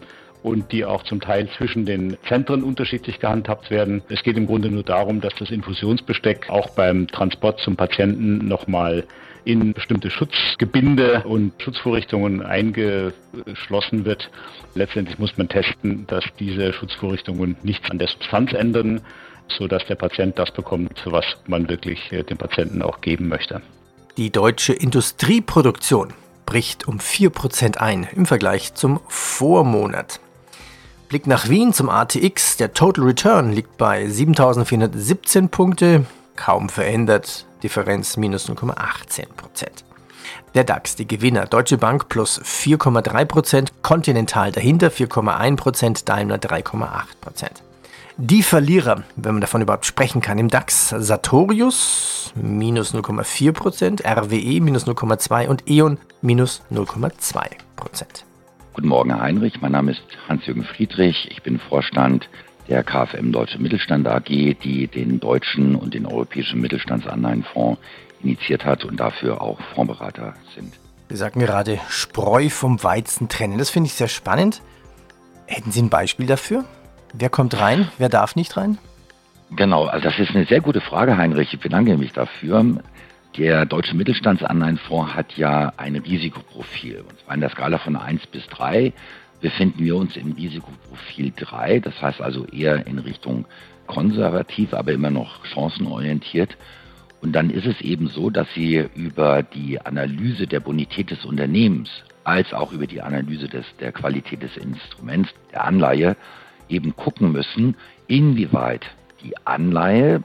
und 0.42 0.72
die 0.72 0.84
auch 0.84 1.02
zum 1.04 1.20
Teil 1.20 1.48
zwischen 1.56 1.84
den 1.84 2.16
Zentren 2.26 2.62
unterschiedlich 2.62 3.18
gehandhabt 3.18 3.70
werden. 3.70 4.02
Es 4.08 4.22
geht 4.22 4.36
im 4.36 4.46
Grunde 4.46 4.70
nur 4.70 4.82
darum, 4.82 5.20
dass 5.20 5.34
das 5.38 5.50
Infusionsbesteck 5.50 6.48
auch 6.48 6.70
beim 6.70 7.08
Transport 7.08 7.60
zum 7.60 7.76
Patienten 7.76 8.46
nochmal 8.46 9.04
in 9.44 9.72
bestimmte 9.72 10.10
Schutzgebinde 10.10 11.22
und 11.24 11.52
Schutzvorrichtungen 11.62 12.42
eingeschlossen 12.42 14.04
wird. 14.04 14.30
Letztendlich 14.74 15.18
muss 15.18 15.36
man 15.38 15.48
testen, 15.48 16.06
dass 16.06 16.24
diese 16.38 16.72
Schutzvorrichtungen 16.72 17.56
nichts 17.62 17.90
an 17.90 17.98
der 17.98 18.08
Substanz 18.08 18.52
ändern, 18.52 19.00
sodass 19.48 19.86
der 19.86 19.94
Patient 19.94 20.38
das 20.38 20.50
bekommt, 20.50 21.00
was 21.06 21.24
man 21.46 21.68
wirklich 21.68 22.12
äh, 22.12 22.22
dem 22.22 22.36
Patienten 22.36 22.82
auch 22.82 23.00
geben 23.00 23.28
möchte. 23.28 23.62
Die 24.18 24.30
deutsche 24.30 24.74
Industrieproduktion 24.74 26.12
bricht 26.44 26.86
um 26.86 26.98
4% 26.98 27.78
ein 27.78 28.06
im 28.14 28.26
Vergleich 28.26 28.74
zum 28.74 29.00
Vormonat. 29.08 30.20
Blick 31.08 31.26
nach 31.26 31.48
Wien 31.48 31.72
zum 31.72 31.88
ATX. 31.88 32.58
Der 32.58 32.74
Total 32.74 33.04
Return 33.04 33.52
liegt 33.52 33.78
bei 33.78 34.08
7417 34.08 35.48
Punkte, 35.48 36.04
kaum 36.36 36.68
verändert 36.68 37.46
Differenz 37.62 38.16
minus 38.16 38.48
0,18%. 38.48 39.26
Der 40.54 40.64
DAX, 40.64 40.96
die 40.96 41.08
Gewinner, 41.08 41.46
Deutsche 41.46 41.78
Bank 41.78 42.08
plus 42.08 42.40
4,3%, 42.42 43.68
Continental 43.82 44.52
dahinter 44.52 44.88
4,1%, 44.88 46.04
Daimler 46.04 46.36
3,8%. 46.36 47.48
Die 48.18 48.42
Verlierer, 48.42 49.04
wenn 49.16 49.34
man 49.34 49.40
davon 49.40 49.62
überhaupt 49.62 49.86
sprechen 49.86 50.20
kann, 50.20 50.38
im 50.38 50.48
DAX 50.48 50.88
Sartorius 50.88 52.32
minus 52.34 52.92
0,4%, 52.92 54.04
RWE 54.04 54.60
minus 54.60 54.86
0,2% 54.86 55.46
und 55.46 55.70
E.ON 55.70 55.98
minus 56.20 56.62
0,2%. 56.70 58.27
Guten 58.78 58.90
Morgen, 58.90 59.10
Herr 59.10 59.22
Heinrich. 59.22 59.60
Mein 59.60 59.72
Name 59.72 59.90
ist 59.90 60.02
Hans-Jürgen 60.28 60.62
Friedrich. 60.62 61.28
Ich 61.32 61.42
bin 61.42 61.58
Vorstand 61.58 62.28
der 62.68 62.84
KfM 62.84 63.32
Deutsche 63.32 63.58
Mittelstand 63.58 64.06
AG, 64.06 64.28
die 64.28 64.86
den 64.86 65.18
deutschen 65.18 65.74
und 65.74 65.94
den 65.94 66.06
europäischen 66.06 66.60
Mittelstandsanleihenfonds 66.60 67.80
initiiert 68.22 68.64
hat 68.64 68.84
und 68.84 69.00
dafür 69.00 69.42
auch 69.42 69.58
Fondsberater 69.74 70.34
sind. 70.54 70.74
Sie 71.08 71.16
sagten 71.16 71.40
gerade, 71.40 71.80
Spreu 71.88 72.50
vom 72.50 72.80
Weizen 72.84 73.28
trennen. 73.28 73.58
Das 73.58 73.68
finde 73.68 73.88
ich 73.88 73.94
sehr 73.94 74.06
spannend. 74.06 74.62
Hätten 75.46 75.72
Sie 75.72 75.82
ein 75.82 75.90
Beispiel 75.90 76.26
dafür? 76.26 76.64
Wer 77.12 77.30
kommt 77.30 77.58
rein? 77.58 77.88
Wer 77.98 78.08
darf 78.08 78.36
nicht 78.36 78.56
rein? 78.56 78.78
Genau, 79.50 79.86
also 79.86 80.04
das 80.08 80.20
ist 80.20 80.36
eine 80.36 80.46
sehr 80.46 80.60
gute 80.60 80.80
Frage, 80.80 81.16
Heinrich. 81.16 81.52
Ich 81.52 81.58
bedanke 81.58 81.96
mich 81.96 82.12
dafür. 82.12 82.64
Der 83.38 83.66
Deutsche 83.66 83.94
Mittelstandsanleihenfonds 83.94 85.14
hat 85.14 85.36
ja 85.36 85.72
ein 85.76 85.94
Risikoprofil, 85.94 87.04
und 87.08 87.20
zwar 87.20 87.34
in 87.36 87.40
der 87.40 87.50
Skala 87.50 87.78
von 87.78 87.94
1 87.94 88.26
bis 88.26 88.44
3 88.48 88.92
befinden 89.40 89.84
wir 89.84 89.94
uns 89.94 90.16
im 90.16 90.32
Risikoprofil 90.32 91.32
3, 91.36 91.78
das 91.78 92.02
heißt 92.02 92.20
also 92.20 92.46
eher 92.46 92.84
in 92.88 92.98
Richtung 92.98 93.44
konservativ, 93.86 94.74
aber 94.74 94.90
immer 94.90 95.12
noch 95.12 95.46
chancenorientiert. 95.46 96.56
Und 97.20 97.32
dann 97.32 97.50
ist 97.50 97.66
es 97.66 97.80
eben 97.80 98.08
so, 98.08 98.28
dass 98.28 98.52
Sie 98.54 98.84
über 98.96 99.44
die 99.44 99.80
Analyse 99.80 100.48
der 100.48 100.58
Bonität 100.58 101.12
des 101.12 101.24
Unternehmens 101.24 101.90
als 102.24 102.52
auch 102.52 102.72
über 102.72 102.88
die 102.88 103.02
Analyse 103.02 103.46
des, 103.46 103.64
der 103.78 103.92
Qualität 103.92 104.42
des 104.42 104.56
Instruments, 104.56 105.32
der 105.52 105.64
Anleihe, 105.64 106.16
eben 106.68 106.96
gucken 106.96 107.30
müssen, 107.30 107.76
inwieweit 108.08 108.84
die 109.22 109.36
Anleihe 109.46 110.24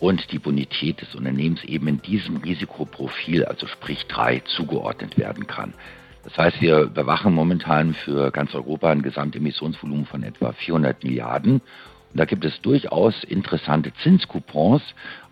und 0.00 0.32
die 0.32 0.38
Bonität 0.38 1.00
des 1.00 1.14
Unternehmens 1.14 1.64
eben 1.64 1.88
in 1.88 2.02
diesem 2.02 2.38
Risikoprofil, 2.38 3.44
also 3.44 3.66
sprich 3.66 4.06
3, 4.06 4.40
zugeordnet 4.40 5.16
werden 5.18 5.46
kann. 5.46 5.74
Das 6.24 6.36
heißt, 6.38 6.60
wir 6.60 6.80
überwachen 6.80 7.34
momentan 7.34 7.94
für 7.94 8.30
ganz 8.30 8.54
Europa 8.54 8.90
ein 8.90 9.02
Gesamtemissionsvolumen 9.02 10.06
von 10.06 10.22
etwa 10.22 10.52
400 10.52 11.04
Milliarden. 11.04 11.54
Und 11.54 12.20
da 12.20 12.24
gibt 12.24 12.44
es 12.44 12.60
durchaus 12.62 13.24
interessante 13.24 13.92
Zinscoupons. 14.02 14.82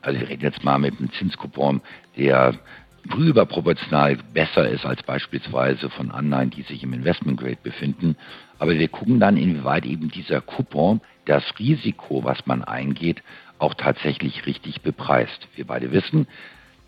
Also 0.02 0.20
wir 0.20 0.28
reden 0.28 0.42
jetzt 0.42 0.64
mal 0.64 0.78
mit 0.78 0.98
einem 0.98 1.10
Zinscoupon, 1.12 1.80
der 2.16 2.54
überproportional 3.16 4.18
besser 4.32 4.68
ist 4.68 4.84
als 4.84 5.02
beispielsweise 5.02 5.90
von 5.90 6.10
Anleihen, 6.10 6.50
die 6.50 6.62
sich 6.62 6.82
im 6.82 6.92
Investment 6.92 7.40
Grade 7.40 7.58
befinden. 7.62 8.16
Aber 8.58 8.78
wir 8.78 8.88
gucken 8.88 9.18
dann, 9.18 9.36
inwieweit 9.36 9.86
eben 9.86 10.10
dieser 10.10 10.40
Coupon 10.40 11.00
das 11.24 11.42
Risiko, 11.58 12.22
was 12.24 12.46
man 12.46 12.62
eingeht, 12.62 13.22
auch 13.62 13.74
tatsächlich 13.74 14.44
richtig 14.44 14.82
bepreist. 14.82 15.48
Wir 15.54 15.66
beide 15.66 15.92
wissen, 15.92 16.26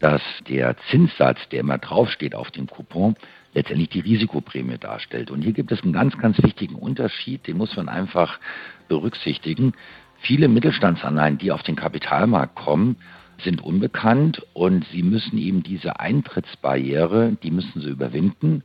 dass 0.00 0.20
der 0.48 0.76
Zinssatz, 0.90 1.38
der 1.50 1.60
immer 1.60 1.78
draufsteht 1.78 2.34
auf 2.34 2.50
dem 2.50 2.66
Coupon, 2.66 3.14
letztendlich 3.54 3.90
die 3.90 4.00
Risikoprämie 4.00 4.78
darstellt. 4.78 5.30
Und 5.30 5.42
hier 5.42 5.52
gibt 5.52 5.70
es 5.70 5.82
einen 5.82 5.92
ganz, 5.92 6.18
ganz 6.18 6.42
wichtigen 6.42 6.74
Unterschied, 6.74 7.46
den 7.46 7.56
muss 7.56 7.76
man 7.76 7.88
einfach 7.88 8.40
berücksichtigen. 8.88 9.72
Viele 10.18 10.48
Mittelstandsanleihen, 10.48 11.38
die 11.38 11.52
auf 11.52 11.62
den 11.62 11.76
Kapitalmarkt 11.76 12.56
kommen, 12.56 12.96
sind 13.42 13.62
unbekannt 13.62 14.42
und 14.52 14.84
sie 14.88 15.02
müssen 15.02 15.38
eben 15.38 15.62
diese 15.62 16.00
Eintrittsbarriere, 16.00 17.36
die 17.42 17.50
müssen 17.52 17.80
sie 17.80 17.88
überwinden. 17.88 18.64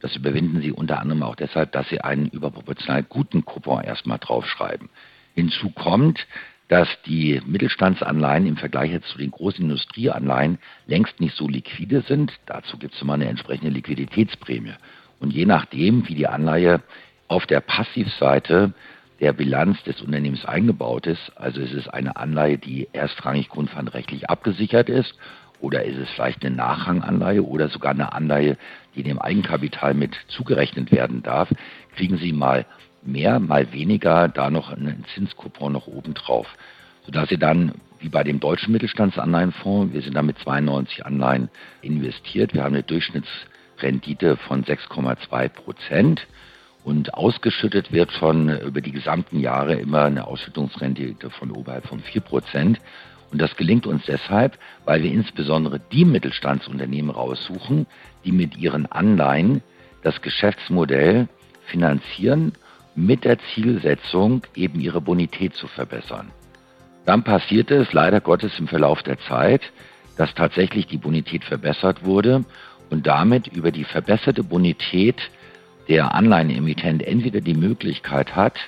Das 0.00 0.16
überwinden 0.16 0.62
sie 0.62 0.72
unter 0.72 0.98
anderem 0.98 1.22
auch 1.22 1.36
deshalb, 1.36 1.72
dass 1.72 1.88
sie 1.90 2.00
einen 2.00 2.28
überproportional 2.28 3.02
guten 3.02 3.44
Coupon 3.44 3.84
erstmal 3.84 4.18
draufschreiben. 4.18 4.88
Hinzu 5.34 5.70
kommt, 5.70 6.26
dass 6.70 6.88
die 7.04 7.42
Mittelstandsanleihen 7.44 8.46
im 8.46 8.56
Vergleich 8.56 8.92
jetzt 8.92 9.08
zu 9.08 9.18
den 9.18 9.32
großen 9.32 9.64
Industrieanleihen 9.64 10.58
längst 10.86 11.18
nicht 11.18 11.36
so 11.36 11.48
liquide 11.48 12.02
sind. 12.02 12.32
Dazu 12.46 12.78
gibt 12.78 12.94
es 12.94 13.02
immer 13.02 13.14
eine 13.14 13.26
entsprechende 13.26 13.72
Liquiditätsprämie. 13.72 14.74
Und 15.18 15.32
je 15.32 15.46
nachdem, 15.46 16.08
wie 16.08 16.14
die 16.14 16.28
Anleihe 16.28 16.80
auf 17.26 17.44
der 17.46 17.58
Passivseite 17.60 18.72
der 19.18 19.32
Bilanz 19.32 19.82
des 19.82 20.00
Unternehmens 20.00 20.44
eingebaut 20.44 21.08
ist, 21.08 21.32
also 21.34 21.60
ist 21.60 21.74
es 21.74 21.88
eine 21.88 22.14
Anleihe, 22.14 22.56
die 22.56 22.88
erstrangig 22.92 23.48
grundpfandrechtlich 23.48 24.30
abgesichert 24.30 24.88
ist, 24.88 25.18
oder 25.60 25.84
ist 25.84 25.98
es 25.98 26.08
vielleicht 26.10 26.44
eine 26.44 26.54
Nachranganleihe 26.54 27.42
oder 27.42 27.68
sogar 27.68 27.90
eine 27.90 28.12
Anleihe, 28.12 28.56
die 28.94 29.02
dem 29.02 29.18
Eigenkapital 29.18 29.92
mit 29.92 30.14
zugerechnet 30.28 30.92
werden 30.92 31.24
darf, 31.24 31.52
kriegen 31.96 32.16
Sie 32.16 32.32
mal 32.32 32.64
mehr, 33.02 33.40
mal 33.40 33.72
weniger 33.72 34.28
da 34.28 34.50
noch 34.50 34.70
einen 34.70 35.04
Zinskupon 35.14 35.72
noch 35.72 35.86
obendrauf, 35.86 36.46
sodass 37.04 37.28
Sie 37.28 37.38
dann 37.38 37.72
wie 38.00 38.08
bei 38.08 38.24
dem 38.24 38.40
deutschen 38.40 38.72
Mittelstandsanleihenfonds, 38.72 39.92
wir 39.92 40.02
sind 40.02 40.14
da 40.14 40.22
mit 40.22 40.38
92 40.38 41.04
Anleihen 41.04 41.50
investiert, 41.82 42.54
wir 42.54 42.64
haben 42.64 42.74
eine 42.74 42.82
Durchschnittsrendite 42.82 44.36
von 44.36 44.64
6,2 44.64 45.48
Prozent. 45.48 46.26
Und 46.82 47.12
ausgeschüttet 47.12 47.92
wird 47.92 48.10
schon 48.10 48.48
über 48.60 48.80
die 48.80 48.90
gesamten 48.90 49.38
Jahre 49.38 49.74
immer 49.74 50.04
eine 50.04 50.26
Ausschüttungsrendite 50.26 51.28
von 51.28 51.50
oberhalb 51.50 51.86
von 51.86 52.00
4 52.00 52.22
Prozent. 52.22 52.80
Und 53.30 53.38
das 53.40 53.54
gelingt 53.56 53.86
uns 53.86 54.06
deshalb, 54.06 54.58
weil 54.86 55.02
wir 55.02 55.12
insbesondere 55.12 55.78
die 55.92 56.06
Mittelstandsunternehmen 56.06 57.10
raussuchen, 57.10 57.86
die 58.24 58.32
mit 58.32 58.56
ihren 58.56 58.86
Anleihen 58.86 59.62
das 60.02 60.22
Geschäftsmodell 60.22 61.28
finanzieren 61.66 62.52
mit 62.94 63.24
der 63.24 63.38
Zielsetzung, 63.54 64.42
eben 64.54 64.80
ihre 64.80 65.00
Bonität 65.00 65.54
zu 65.54 65.66
verbessern. 65.68 66.30
Dann 67.06 67.22
passierte 67.22 67.76
es 67.76 67.92
leider 67.92 68.20
Gottes 68.20 68.58
im 68.58 68.68
Verlauf 68.68 69.02
der 69.02 69.18
Zeit, 69.20 69.62
dass 70.16 70.34
tatsächlich 70.34 70.86
die 70.86 70.98
Bonität 70.98 71.44
verbessert 71.44 72.04
wurde 72.04 72.44
und 72.90 73.06
damit 73.06 73.46
über 73.48 73.70
die 73.70 73.84
verbesserte 73.84 74.44
Bonität 74.44 75.16
der 75.88 76.14
Anleihenemittent 76.14 77.02
entweder 77.02 77.40
die 77.40 77.54
Möglichkeit 77.54 78.36
hat, 78.36 78.58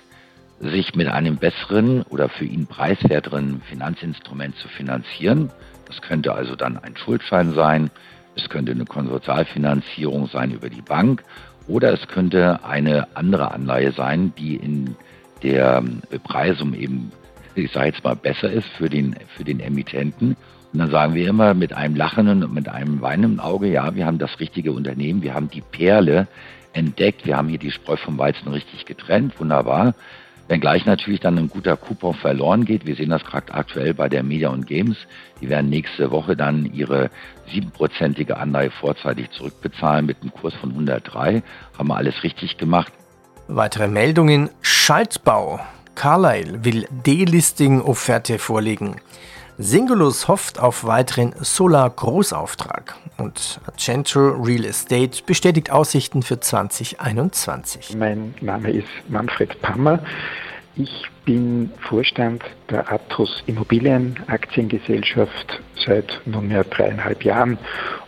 sich 0.61 0.95
mit 0.95 1.09
einem 1.09 1.37
besseren 1.37 2.02
oder 2.02 2.29
für 2.29 2.45
ihn 2.45 2.67
preiswerteren 2.67 3.61
Finanzinstrument 3.62 4.57
zu 4.57 4.69
finanzieren. 4.69 5.50
Das 5.87 6.00
könnte 6.00 6.35
also 6.35 6.57
dann 6.57 6.79
ein 6.79 6.97
Schuldschein 6.97 7.52
sein, 7.52 7.91
es 8.35 8.49
könnte 8.49 8.73
eine 8.73 8.87
Konsortialfinanzierung 8.87 10.29
sein 10.29 10.52
über 10.52 10.71
die 10.71 10.81
Bank 10.81 11.23
oder 11.69 11.92
es 11.92 12.07
könnte 12.09 12.64
eine 12.64 13.16
andere 13.16 13.52
Anleihe 13.52 13.92
sein, 13.92 14.33
die 14.38 14.57
in 14.57 14.97
der 15.42 15.83
Bepreisung 16.11 16.75
eben, 16.75 17.12
ich 17.54 17.71
sage 17.73 17.87
jetzt 17.88 18.04
mal, 18.04 18.16
besser 18.16 18.50
ist 18.50 18.69
für 18.69 18.88
den, 18.88 19.16
für 19.37 19.45
den 19.45 19.61
Emittenten. 19.61 20.37
Und 20.73 20.78
dann 20.78 20.90
sagen 20.90 21.14
wir 21.14 21.28
immer 21.28 21.54
mit 21.54 21.73
einem 21.73 21.97
lachenden 21.97 22.42
und 22.42 22.54
mit 22.54 22.69
einem 22.69 23.02
weinenden 23.02 23.40
Auge, 23.40 23.69
ja, 23.69 23.95
wir 23.95 24.07
haben 24.07 24.19
das 24.19 24.40
richtige 24.40 24.73
Unternehmen, 24.73 25.23
wir 25.23 25.35
haben 25.35 25.50
die 25.50 25.61
Perle 25.61 26.28
entdeckt. 26.73 27.26
Wir 27.26 27.37
haben 27.37 27.49
hier 27.49 27.59
die 27.59 27.71
Spreu 27.71 27.97
vom 27.97 28.19
Weizen 28.19 28.49
richtig 28.49 28.87
getrennt, 28.87 29.38
wunderbar. 29.38 29.95
Wenngleich 30.52 30.85
natürlich 30.85 31.21
dann 31.21 31.38
ein 31.38 31.49
guter 31.49 31.78
Coupon 31.78 32.12
verloren 32.12 32.66
geht. 32.66 32.85
Wir 32.85 32.94
sehen 32.94 33.09
das 33.09 33.25
gerade 33.25 33.54
aktuell 33.54 33.94
bei 33.94 34.11
der 34.11 34.23
Media 34.23 34.50
und 34.50 34.66
Games. 34.66 34.99
Die 35.40 35.49
werden 35.49 35.71
nächste 35.71 36.11
Woche 36.11 36.37
dann 36.37 36.66
ihre 36.66 37.09
siebenprozentige 37.50 38.37
Anleihe 38.37 38.71
vorzeitig 38.71 39.30
zurückbezahlen 39.30 40.04
mit 40.04 40.21
einem 40.21 40.30
Kurs 40.30 40.52
von 40.52 40.68
103. 40.68 41.42
Haben 41.78 41.88
wir 41.88 41.97
alles 41.97 42.23
richtig 42.23 42.59
gemacht. 42.59 42.92
Weitere 43.49 43.88
Meldungen. 43.88 44.50
Schaltbau. 44.61 45.59
Carlyle 45.94 46.62
will 46.62 46.87
Delisting-Offerte 47.06 48.38
vorlegen. 48.38 48.97
Singulus 49.62 50.26
hofft 50.26 50.59
auf 50.59 50.83
weiteren 50.83 51.35
Solar-Großauftrag 51.40 52.97
und 53.16 53.61
Argento 53.64 54.31
Real 54.31 54.64
Estate 54.64 55.23
bestätigt 55.25 55.71
Aussichten 55.71 56.25
für 56.25 56.40
2021. 56.40 57.95
Mein 57.97 58.35
Name 58.40 58.73
ist 58.73 58.88
Manfred 59.09 59.62
Pammer. 59.62 60.00
Ich 60.75 61.05
bin 61.26 61.71
Vorstand 61.81 62.43
der 62.71 62.91
Atos 62.91 63.43
Immobilienaktiengesellschaft 63.47 65.61
seit 65.85 66.23
nunmehr 66.25 66.64
dreieinhalb 66.64 67.25
Jahren 67.25 67.59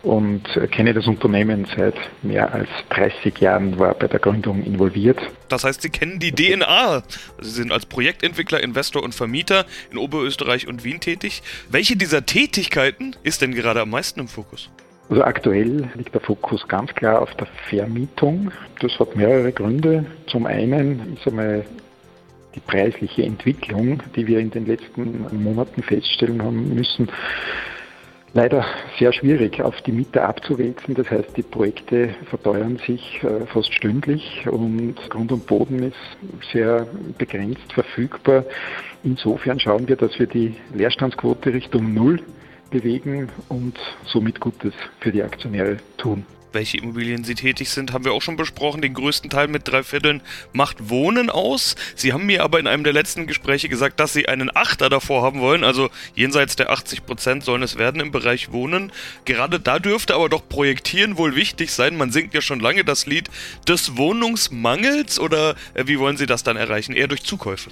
und 0.02 0.44
kenne 0.70 0.94
das 0.94 1.06
Unternehmen 1.06 1.66
seit 1.76 1.94
mehr 2.22 2.54
als 2.54 2.70
30 2.88 3.38
Jahren, 3.38 3.78
war 3.78 3.92
bei 3.92 4.08
der 4.08 4.18
Gründung 4.18 4.64
involviert. 4.64 5.18
Das 5.50 5.64
heißt, 5.64 5.82
Sie 5.82 5.90
kennen 5.90 6.18
die 6.18 6.32
DNA. 6.32 7.02
Sie 7.42 7.50
sind 7.50 7.70
als 7.70 7.84
Projektentwickler, 7.84 8.62
Investor 8.62 9.02
und 9.02 9.14
Vermieter 9.14 9.66
in 9.90 9.98
Oberösterreich 9.98 10.66
und 10.66 10.84
Wien 10.84 11.00
tätig. 11.00 11.42
Welche 11.68 11.96
dieser 11.96 12.24
Tätigkeiten 12.24 13.14
ist 13.24 13.42
denn 13.42 13.54
gerade 13.54 13.82
am 13.82 13.90
meisten 13.90 14.20
im 14.20 14.28
Fokus? 14.28 14.70
Also 15.10 15.22
aktuell 15.22 15.90
liegt 15.96 16.14
der 16.14 16.22
Fokus 16.22 16.66
ganz 16.66 16.94
klar 16.94 17.20
auf 17.20 17.34
der 17.34 17.46
Vermietung. 17.68 18.50
Das 18.80 18.98
hat 18.98 19.16
mehrere 19.16 19.52
Gründe. 19.52 20.06
Zum 20.28 20.46
einen 20.46 21.18
ist 21.18 21.26
einmal 21.26 21.66
die 22.54 22.60
preisliche 22.60 23.22
Entwicklung, 23.22 24.02
die 24.16 24.26
wir 24.26 24.38
in 24.38 24.50
den 24.50 24.66
letzten 24.66 25.26
Monaten 25.42 25.82
feststellen 25.82 26.42
haben 26.42 26.74
müssen, 26.74 27.08
leider 28.34 28.64
sehr 28.98 29.12
schwierig 29.12 29.62
auf 29.62 29.80
die 29.82 29.92
Mieter 29.92 30.28
abzuwälzen. 30.28 30.94
Das 30.94 31.10
heißt, 31.10 31.36
die 31.36 31.42
Projekte 31.42 32.10
verteuern 32.28 32.78
sich 32.78 33.22
äh, 33.22 33.46
fast 33.46 33.72
stündlich 33.72 34.46
und 34.48 34.96
Grund 35.08 35.32
und 35.32 35.46
Boden 35.46 35.82
ist 35.82 36.52
sehr 36.52 36.86
begrenzt 37.16 37.72
verfügbar. 37.72 38.44
Insofern 39.02 39.60
schauen 39.60 39.88
wir, 39.88 39.96
dass 39.96 40.18
wir 40.18 40.26
die 40.26 40.56
Leerstandsquote 40.74 41.52
Richtung 41.52 41.94
Null 41.94 42.20
bewegen 42.70 43.28
und 43.48 43.78
somit 44.04 44.40
Gutes 44.40 44.74
für 44.98 45.12
die 45.12 45.22
Aktionäre 45.22 45.76
tun 45.96 46.26
welche 46.54 46.78
Immobilien 46.78 47.24
Sie 47.24 47.34
tätig 47.34 47.70
sind, 47.70 47.92
haben 47.92 48.04
wir 48.04 48.12
auch 48.12 48.22
schon 48.22 48.36
besprochen. 48.36 48.80
Den 48.80 48.94
größten 48.94 49.30
Teil 49.30 49.48
mit 49.48 49.68
drei 49.68 49.82
Vierteln 49.82 50.22
macht 50.52 50.88
Wohnen 50.88 51.30
aus. 51.30 51.76
Sie 51.96 52.12
haben 52.12 52.26
mir 52.26 52.42
aber 52.42 52.58
in 52.60 52.66
einem 52.66 52.84
der 52.84 52.92
letzten 52.92 53.26
Gespräche 53.26 53.68
gesagt, 53.68 54.00
dass 54.00 54.12
Sie 54.12 54.28
einen 54.28 54.54
Achter 54.54 54.88
davor 54.88 55.22
haben 55.22 55.40
wollen. 55.40 55.64
Also 55.64 55.90
jenseits 56.14 56.56
der 56.56 56.70
80 56.70 57.04
Prozent 57.04 57.44
sollen 57.44 57.62
es 57.62 57.76
werden 57.76 58.00
im 58.00 58.12
Bereich 58.12 58.52
Wohnen. 58.52 58.92
Gerade 59.24 59.60
da 59.60 59.78
dürfte 59.78 60.14
aber 60.14 60.28
doch 60.28 60.48
Projektieren 60.48 61.18
wohl 61.18 61.36
wichtig 61.36 61.72
sein. 61.72 61.96
Man 61.96 62.10
singt 62.10 62.34
ja 62.34 62.40
schon 62.40 62.60
lange 62.60 62.84
das 62.84 63.06
Lied 63.06 63.28
des 63.68 63.96
Wohnungsmangels 63.96 65.18
oder 65.18 65.56
äh, 65.74 65.86
wie 65.86 65.98
wollen 65.98 66.16
Sie 66.16 66.26
das 66.26 66.42
dann 66.42 66.56
erreichen? 66.56 66.94
Eher 66.94 67.08
durch 67.08 67.24
Zukäufe? 67.24 67.70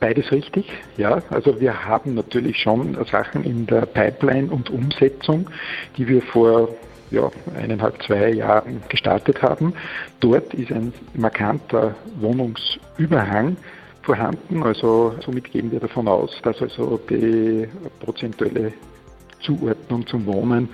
Beides 0.00 0.30
richtig, 0.30 0.66
ja. 0.96 1.22
Also 1.30 1.60
wir 1.60 1.84
haben 1.84 2.14
natürlich 2.14 2.58
schon 2.58 2.96
Sachen 3.10 3.44
in 3.44 3.66
der 3.66 3.84
Pipeline 3.84 4.48
und 4.48 4.70
Umsetzung, 4.70 5.50
die 5.96 6.06
wir 6.06 6.22
vor 6.22 6.68
ja, 7.10 7.30
eineinhalb, 7.56 8.02
zwei 8.02 8.30
Jahren 8.32 8.82
gestartet 8.88 9.42
haben. 9.42 9.74
Dort 10.20 10.54
ist 10.54 10.72
ein 10.72 10.92
markanter 11.14 11.94
Wohnungsüberhang 12.20 13.56
vorhanden. 14.02 14.62
Also 14.62 15.14
somit 15.24 15.50
gehen 15.50 15.70
wir 15.70 15.80
davon 15.80 16.08
aus, 16.08 16.30
dass 16.42 16.60
also 16.60 16.98
die 17.10 17.68
prozentuelle 18.00 18.72
Zuordnung 19.40 20.06
zum 20.06 20.26
Wohnen 20.26 20.68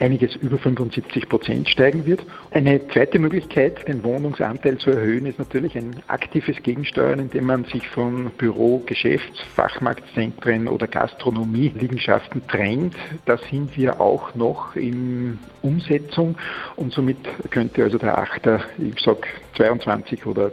einiges 0.00 0.36
über 0.36 0.58
75 0.58 1.28
Prozent 1.28 1.68
steigen 1.68 2.06
wird. 2.06 2.24
Eine 2.50 2.86
zweite 2.88 3.18
Möglichkeit, 3.18 3.86
den 3.88 4.02
Wohnungsanteil 4.04 4.78
zu 4.78 4.90
erhöhen, 4.90 5.26
ist 5.26 5.38
natürlich 5.38 5.76
ein 5.76 5.96
aktives 6.08 6.62
Gegensteuern, 6.62 7.18
indem 7.18 7.44
man 7.44 7.64
sich 7.64 7.86
von 7.88 8.30
Büro, 8.38 8.82
Geschäfts-, 8.86 9.40
Fachmarktzentren 9.54 10.68
oder 10.68 10.86
Gastronomie-Liegenschaften 10.86 12.46
trennt. 12.46 12.94
Da 13.26 13.38
sind 13.50 13.76
wir 13.76 14.00
auch 14.00 14.34
noch 14.34 14.76
in 14.76 15.38
Umsetzung 15.62 16.36
und 16.76 16.92
somit 16.92 17.18
könnte 17.50 17.82
also 17.82 17.98
der 17.98 18.18
Achter, 18.18 18.62
ich 18.78 19.00
sag 19.02 19.26
22 19.56 20.26
oder 20.26 20.52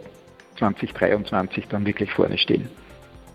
2023 0.58 1.68
dann 1.68 1.86
wirklich 1.86 2.12
vorne 2.12 2.38
stehen 2.38 2.70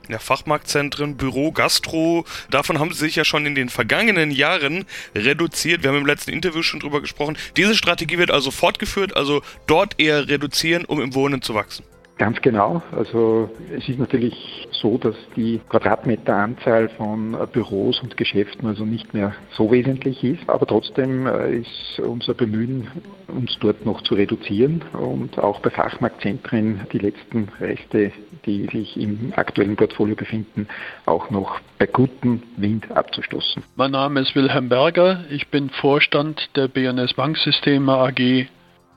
ja, 0.08 0.18
Fachmarktzentren, 0.18 1.16
Büro, 1.16 1.52
Gastro, 1.52 2.24
davon 2.50 2.78
haben 2.78 2.92
sie 2.92 3.00
sich 3.00 3.16
ja 3.16 3.24
schon 3.24 3.46
in 3.46 3.54
den 3.54 3.68
vergangenen 3.68 4.30
Jahren 4.30 4.86
reduziert. 5.14 5.82
Wir 5.82 5.90
haben 5.90 5.98
im 5.98 6.06
letzten 6.06 6.30
Interview 6.30 6.62
schon 6.62 6.80
drüber 6.80 7.00
gesprochen. 7.00 7.36
Diese 7.56 7.74
Strategie 7.74 8.18
wird 8.18 8.30
also 8.30 8.50
fortgeführt, 8.50 9.16
also 9.16 9.42
dort 9.66 9.98
eher 9.98 10.28
reduzieren, 10.28 10.84
um 10.84 11.00
im 11.00 11.14
Wohnen 11.14 11.42
zu 11.42 11.54
wachsen. 11.54 11.84
Ganz 12.20 12.38
genau. 12.42 12.82
Also 12.94 13.48
es 13.74 13.88
ist 13.88 13.98
natürlich 13.98 14.68
so, 14.72 14.98
dass 14.98 15.14
die 15.36 15.58
Quadratmeteranzahl 15.70 16.90
von 16.90 17.34
Büros 17.50 17.98
und 18.00 18.18
Geschäften 18.18 18.68
also 18.68 18.84
nicht 18.84 19.14
mehr 19.14 19.34
so 19.56 19.70
wesentlich 19.70 20.22
ist. 20.22 20.46
Aber 20.46 20.66
trotzdem 20.66 21.26
äh, 21.26 21.60
ist 21.60 21.98
unser 21.98 22.34
Bemühen, 22.34 22.88
uns 23.28 23.56
dort 23.60 23.86
noch 23.86 24.02
zu 24.02 24.16
reduzieren 24.16 24.82
und 24.92 25.38
auch 25.38 25.60
bei 25.60 25.70
Fachmarktzentren 25.70 26.82
die 26.92 26.98
letzten 26.98 27.48
Reste, 27.58 28.12
die 28.44 28.66
sich 28.66 29.00
im 29.00 29.32
aktuellen 29.34 29.76
Portfolio 29.76 30.14
befinden, 30.14 30.68
auch 31.06 31.30
noch 31.30 31.58
bei 31.78 31.86
gutem 31.86 32.42
Wind 32.58 32.90
abzustoßen. 32.90 33.62
Mein 33.76 33.92
Name 33.92 34.20
ist 34.20 34.36
Wilhelm 34.36 34.68
Berger. 34.68 35.24
Ich 35.30 35.48
bin 35.48 35.70
Vorstand 35.70 36.50
der 36.54 36.68
BNS 36.68 37.14
Banksysteme 37.14 37.92
AG 37.94 38.46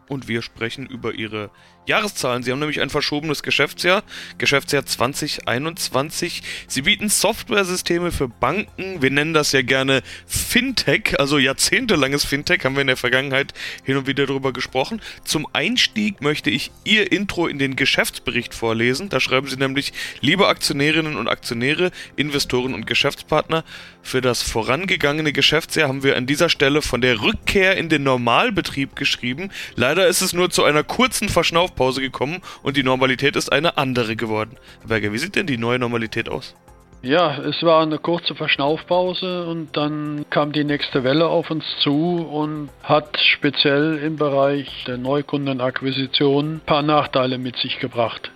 und 0.10 0.28
wir 0.28 0.42
sprechen 0.42 0.86
über 0.86 1.14
ihre 1.14 1.50
Jahreszahlen. 1.86 2.44
Sie 2.44 2.52
haben 2.52 2.60
nämlich 2.60 2.80
ein 2.82 2.90
verschobenes 2.90 3.44
Geschäftsjahr, 3.44 4.04
Geschäftsjahr 4.38 4.86
2021. 4.86 6.42
Sie 6.68 6.84
bieten 6.84 7.10
Softwaresysteme 7.10 8.12
für 8.12 8.30
Banken. 8.30 9.02
Wir 9.02 9.12
nennen 9.12 9.34
das 9.34 9.52
ja 9.52 9.64
gerne 9.64 10.02
Fintech, 10.26 11.20
also 11.20 11.38
jahrzehntelanges 11.38 12.24
Fintech, 12.24 12.64
haben 12.64 12.76
wir 12.76 12.82
in 12.82 12.88
der 12.88 12.98
Vergangenheit 12.98 13.54
hin 13.84 13.98
und 13.98 14.08
wieder 14.08 14.26
darüber 14.26 14.54
gesprochen. 14.54 15.02
Zum 15.26 15.46
Einstieg 15.52 16.22
möchte 16.22 16.50
ich 16.50 16.72
Ihr 16.86 17.12
Intro 17.12 17.48
in 17.48 17.60
den 17.60 17.76
Geschäftsbericht 17.76 18.54
vorlesen. 18.54 19.10
Da 19.10 19.20
schreiben 19.20 19.48
Sie 19.48 19.58
nämlich, 19.58 19.92
liebe 20.22 20.48
Aktionärinnen 20.48 21.18
und 21.18 21.28
Aktionäre, 21.28 21.92
Investoren 22.16 22.74
und 22.74 22.88
Geschäftspartner, 22.88 23.66
für 24.02 24.22
das 24.22 24.42
vorangegangene 24.42 25.32
Geschäftsjahr 25.34 25.88
haben 25.88 26.04
wir 26.04 26.18
an 26.18 26.26
dieser 26.26 26.50
Stelle 26.50 26.82
von 26.82 27.02
der 27.02 27.22
Rückkehr 27.22 27.78
in 27.78 27.88
den 27.90 28.04
Normalbetrieb 28.04 28.96
geschrieben. 28.96 29.50
Leider 29.76 30.08
ist 30.08 30.22
es 30.22 30.34
nur 30.34 30.50
zu 30.50 30.64
einer 30.66 30.84
kurzen 30.84 31.30
Verschnaufung 31.30 31.73
Verschnaufpause 31.74 32.02
gekommen 32.02 32.42
und 32.62 32.78
die 32.78 32.84
Normalität 32.84 33.36
ist 33.36 33.52
eine 33.52 33.78
andere 33.78 34.16
geworden. 34.16 34.58
Berger, 34.88 35.12
wie 35.12 35.18
sieht 35.18 35.36
denn 35.36 35.48
die 35.48 35.58
neue 35.58 35.80
Normalität 35.80 36.30
aus? 36.30 36.56
Ja, 37.02 37.38
es 37.40 37.62
war 37.64 37.82
eine 37.82 37.98
kurze 37.98 38.34
Verschnaufpause 38.34 39.46
und 39.46 39.76
dann 39.76 40.26
kam 40.30 40.54
die 40.54 40.64
nächste 40.64 41.04
Welle 41.04 41.28
auf 41.28 41.52
uns 41.52 41.66
zu 41.82 42.26
und 42.32 42.70
hat 42.82 43.20
speziell 43.20 43.98
im 43.98 44.16
Bereich 44.16 44.86
der 44.88 44.98
Neukundenakquisition 44.98 46.56
ein 46.56 46.62
paar 46.66 46.82
Nachteile 46.82 47.38
mit 47.38 47.58
sich 47.58 47.80
gebracht. 47.80 48.32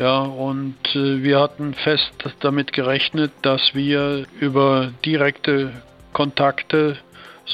Ja, 0.00 0.22
und 0.22 0.76
äh, 0.94 1.22
wir 1.22 1.38
hatten 1.38 1.74
fest 1.74 2.12
damit 2.40 2.72
gerechnet, 2.72 3.30
dass 3.42 3.74
wir 3.74 4.26
über 4.40 4.92
direkte 5.04 5.72
Kontakte 6.12 6.96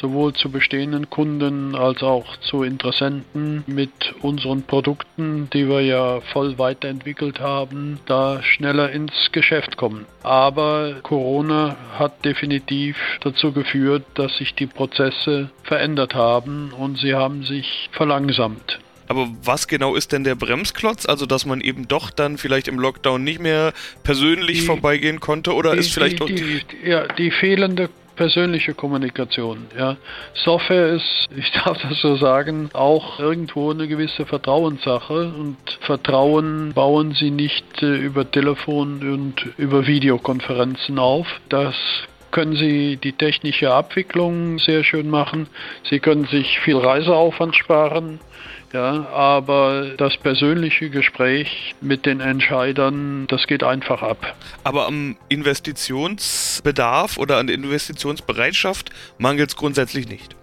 sowohl 0.00 0.32
zu 0.34 0.50
bestehenden 0.50 1.10
Kunden 1.10 1.74
als 1.74 2.02
auch 2.02 2.36
zu 2.38 2.62
Interessenten 2.62 3.64
mit 3.66 4.14
unseren 4.22 4.62
Produkten, 4.62 5.48
die 5.52 5.68
wir 5.68 5.80
ja 5.80 6.20
voll 6.32 6.58
weiterentwickelt 6.58 7.40
haben, 7.40 7.98
da 8.06 8.42
schneller 8.42 8.90
ins 8.90 9.12
Geschäft 9.32 9.76
kommen. 9.76 10.06
Aber 10.22 10.96
Corona 11.02 11.76
hat 11.98 12.24
definitiv 12.24 12.96
dazu 13.20 13.52
geführt, 13.52 14.04
dass 14.14 14.36
sich 14.36 14.54
die 14.54 14.66
Prozesse 14.66 15.50
verändert 15.62 16.14
haben 16.14 16.72
und 16.72 16.98
sie 16.98 17.14
haben 17.14 17.44
sich 17.44 17.88
verlangsamt. 17.92 18.78
Aber 19.08 19.28
was 19.44 19.68
genau 19.68 19.94
ist 19.94 20.12
denn 20.12 20.24
der 20.24 20.34
Bremsklotz? 20.34 21.06
Also, 21.06 21.26
dass 21.26 21.46
man 21.46 21.60
eben 21.60 21.86
doch 21.86 22.10
dann 22.10 22.38
vielleicht 22.38 22.68
im 22.68 22.78
Lockdown 22.78 23.22
nicht 23.22 23.40
mehr 23.40 23.72
persönlich 24.02 24.60
die, 24.60 24.66
vorbeigehen 24.66 25.20
konnte? 25.20 25.54
Oder 25.54 25.72
die, 25.72 25.78
ist 25.78 25.94
vielleicht 25.94 26.18
die, 26.28 26.34
die, 26.34 26.88
ja, 26.88 27.06
die 27.06 27.30
fehlende 27.30 27.88
persönliche 28.16 28.74
Kommunikation. 28.74 29.66
Ja. 29.78 29.96
Software 30.34 30.88
ist, 30.88 31.26
ich 31.36 31.52
darf 31.52 31.80
das 31.80 32.00
so 32.00 32.16
sagen, 32.16 32.70
auch 32.72 33.20
irgendwo 33.20 33.70
eine 33.70 33.86
gewisse 33.86 34.26
Vertrauenssache 34.26 35.32
und 35.38 35.56
Vertrauen 35.82 36.72
bauen 36.74 37.12
Sie 37.12 37.30
nicht 37.30 37.82
äh, 37.82 37.96
über 37.96 38.28
Telefon 38.30 39.00
und 39.00 39.46
über 39.58 39.86
Videokonferenzen 39.86 40.98
auf. 40.98 41.26
Das 41.48 41.74
können 42.30 42.56
Sie 42.56 42.96
die 42.96 43.12
technische 43.12 43.72
Abwicklung 43.72 44.58
sehr 44.58 44.84
schön 44.84 45.08
machen. 45.08 45.48
Sie 45.88 46.00
können 46.00 46.26
sich 46.26 46.58
viel 46.60 46.76
Reiseaufwand 46.76 47.54
sparen. 47.56 48.20
Ja, 48.72 49.06
aber 49.10 49.90
das 49.96 50.16
persönliche 50.16 50.90
Gespräch 50.90 51.74
mit 51.80 52.04
den 52.04 52.20
Entscheidern, 52.20 53.26
das 53.28 53.46
geht 53.46 53.62
einfach 53.62 54.02
ab. 54.02 54.36
Aber 54.64 54.86
am 54.86 55.16
Investitionsbedarf 55.28 57.16
oder 57.16 57.38
an 57.38 57.46
der 57.46 57.56
Investitionsbereitschaft 57.56 58.90
mangelt 59.18 59.50
es 59.50 59.56
grundsätzlich 59.56 60.08
nicht. 60.08 60.34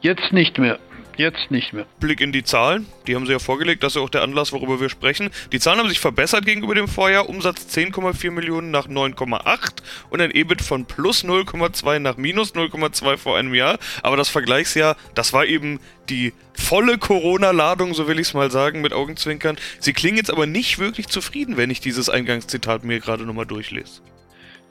Jetzt 0.00 0.32
nicht 0.32 0.58
mehr. 0.58 0.78
Jetzt 1.16 1.50
nicht 1.50 1.72
mehr. 1.72 1.86
Blick 1.98 2.20
in 2.20 2.32
die 2.32 2.42
Zahlen, 2.42 2.86
die 3.06 3.14
haben 3.14 3.26
Sie 3.26 3.32
ja 3.32 3.38
vorgelegt, 3.38 3.82
das 3.82 3.92
ist 3.92 3.96
ja 3.96 4.02
auch 4.02 4.10
der 4.10 4.22
Anlass, 4.22 4.52
worüber 4.52 4.80
wir 4.80 4.88
sprechen. 4.88 5.30
Die 5.52 5.60
Zahlen 5.60 5.78
haben 5.78 5.88
sich 5.88 6.00
verbessert 6.00 6.44
gegenüber 6.44 6.74
dem 6.74 6.88
Vorjahr. 6.88 7.28
Umsatz 7.28 7.66
10,4 7.76 8.30
Millionen 8.30 8.70
nach 8.70 8.88
9,8 8.88 9.82
und 10.10 10.20
ein 10.20 10.30
EBIT 10.30 10.62
von 10.62 10.86
plus 10.86 11.24
0,2 11.24 11.98
nach 11.98 12.16
minus 12.16 12.54
0,2 12.54 13.16
vor 13.16 13.36
einem 13.36 13.54
Jahr. 13.54 13.78
Aber 14.02 14.16
das 14.16 14.28
Vergleichsjahr, 14.28 14.96
das 15.14 15.32
war 15.32 15.46
eben 15.46 15.80
die 16.08 16.32
volle 16.54 16.98
Corona-Ladung, 16.98 17.94
so 17.94 18.08
will 18.08 18.18
ich 18.18 18.28
es 18.28 18.34
mal 18.34 18.50
sagen, 18.50 18.80
mit 18.80 18.92
Augenzwinkern. 18.92 19.56
Sie 19.78 19.92
klingen 19.92 20.16
jetzt 20.16 20.30
aber 20.30 20.46
nicht 20.46 20.78
wirklich 20.78 21.08
zufrieden, 21.08 21.56
wenn 21.56 21.70
ich 21.70 21.80
dieses 21.80 22.08
Eingangszitat 22.08 22.84
mir 22.84 23.00
gerade 23.00 23.24
nochmal 23.24 23.46
durchlese. 23.46 24.00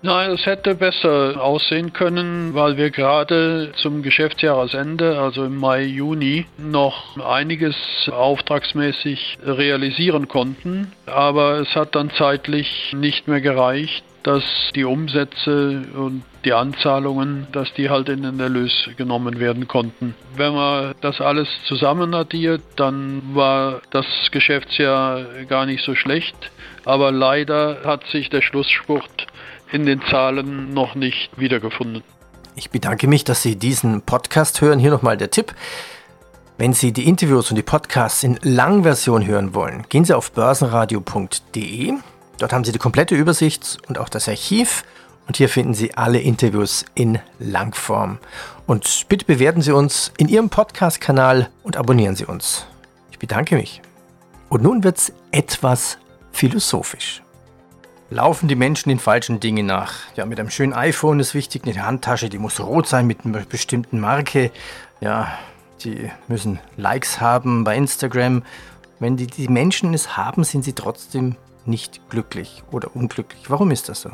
Nein, 0.01 0.31
es 0.31 0.45
hätte 0.45 0.75
besser 0.75 1.43
aussehen 1.43 1.91
können, 1.91 2.53
weil 2.53 2.77
wir 2.77 2.89
gerade 2.89 3.73
zum 3.75 4.01
Geschäftsjahresende, 4.01 5.19
also 5.19 5.43
im 5.43 5.57
Mai, 5.57 5.83
Juni, 5.83 6.45
noch 6.57 7.17
einiges 7.17 7.75
auftragsmäßig 8.09 9.39
realisieren 9.45 10.29
konnten. 10.29 10.93
Aber 11.05 11.59
es 11.59 11.75
hat 11.75 11.95
dann 11.95 12.11
zeitlich 12.11 12.93
nicht 12.95 13.27
mehr 13.27 13.41
gereicht, 13.41 14.05
dass 14.23 14.43
die 14.73 14.85
Umsätze 14.85 15.83
und 15.93 16.23
die 16.45 16.53
Anzahlungen, 16.53 17.47
dass 17.51 17.73
die 17.73 17.89
halt 17.89 18.07
in 18.07 18.23
den 18.23 18.39
Erlös 18.39 18.89
genommen 18.95 19.41
werden 19.41 19.67
konnten. 19.67 20.15
Wenn 20.35 20.53
man 20.53 20.93
das 21.01 21.19
alles 21.19 21.49
zusammen 21.65 22.13
addiert, 22.13 22.61
dann 22.77 23.21
war 23.33 23.81
das 23.91 24.05
Geschäftsjahr 24.31 25.25
gar 25.49 25.65
nicht 25.65 25.83
so 25.83 25.93
schlecht. 25.93 26.35
Aber 26.85 27.11
leider 27.11 27.79
hat 27.83 28.05
sich 28.07 28.29
der 28.29 28.41
Schlussspurt 28.41 29.27
in 29.71 29.85
den 29.85 30.01
Zahlen 30.09 30.73
noch 30.73 30.95
nicht 30.95 31.29
wiedergefunden. 31.37 32.03
Ich 32.55 32.71
bedanke 32.71 33.07
mich, 33.07 33.23
dass 33.23 33.41
Sie 33.41 33.55
diesen 33.55 34.01
Podcast 34.01 34.61
hören. 34.61 34.79
Hier 34.79 34.91
nochmal 34.91 35.17
der 35.17 35.31
Tipp. 35.31 35.53
Wenn 36.57 36.73
Sie 36.73 36.91
die 36.91 37.07
Interviews 37.07 37.49
und 37.49 37.55
die 37.55 37.63
Podcasts 37.63 38.23
in 38.23 38.37
Langversion 38.41 39.25
hören 39.25 39.53
wollen, 39.53 39.85
gehen 39.87 40.03
Sie 40.03 40.13
auf 40.13 40.31
börsenradio.de. 40.33 41.93
Dort 42.37 42.53
haben 42.53 42.63
Sie 42.65 42.71
die 42.71 42.79
komplette 42.79 43.15
Übersicht 43.15 43.77
und 43.87 43.97
auch 43.97 44.09
das 44.09 44.27
Archiv. 44.27 44.83
Und 45.27 45.37
hier 45.37 45.47
finden 45.47 45.73
Sie 45.73 45.93
alle 45.93 46.19
Interviews 46.19 46.85
in 46.95 47.19
Langform. 47.37 48.17
Und 48.65 49.05
bitte 49.07 49.25
bewerten 49.25 49.61
Sie 49.61 49.71
uns 49.71 50.11
in 50.17 50.27
Ihrem 50.27 50.49
Podcast-Kanal 50.49 51.49
und 51.63 51.77
abonnieren 51.77 52.15
Sie 52.15 52.25
uns. 52.25 52.65
Ich 53.11 53.19
bedanke 53.19 53.55
mich. 53.55 53.81
Und 54.49 54.63
nun 54.63 54.83
wird 54.83 54.97
es 54.97 55.13
etwas 55.31 55.97
philosophisch 56.31 57.21
laufen 58.09 58.47
die 58.47 58.55
Menschen 58.55 58.89
den 58.89 58.99
falschen 58.99 59.39
Dingen 59.39 59.65
nach. 59.65 59.93
Ja, 60.15 60.25
mit 60.25 60.39
einem 60.39 60.49
schönen 60.49 60.73
iPhone 60.73 61.19
ist 61.19 61.33
wichtig, 61.33 61.63
eine 61.65 61.85
Handtasche, 61.85 62.29
die 62.29 62.37
muss 62.37 62.59
rot 62.59 62.87
sein 62.87 63.07
mit 63.07 63.25
einer 63.25 63.41
bestimmten 63.41 63.99
Marke. 63.99 64.51
Ja, 65.01 65.37
die 65.83 66.09
müssen 66.27 66.59
Likes 66.77 67.21
haben 67.21 67.63
bei 67.63 67.75
Instagram. 67.75 68.43
Wenn 68.99 69.15
die, 69.15 69.27
die 69.27 69.47
Menschen 69.47 69.93
es 69.93 70.17
haben, 70.17 70.43
sind 70.43 70.63
sie 70.63 70.73
trotzdem 70.73 71.35
nicht 71.65 72.09
glücklich 72.09 72.63
oder 72.71 72.95
unglücklich. 72.95 73.49
Warum 73.49 73.71
ist 73.71 73.89
das 73.89 74.01
so? 74.01 74.11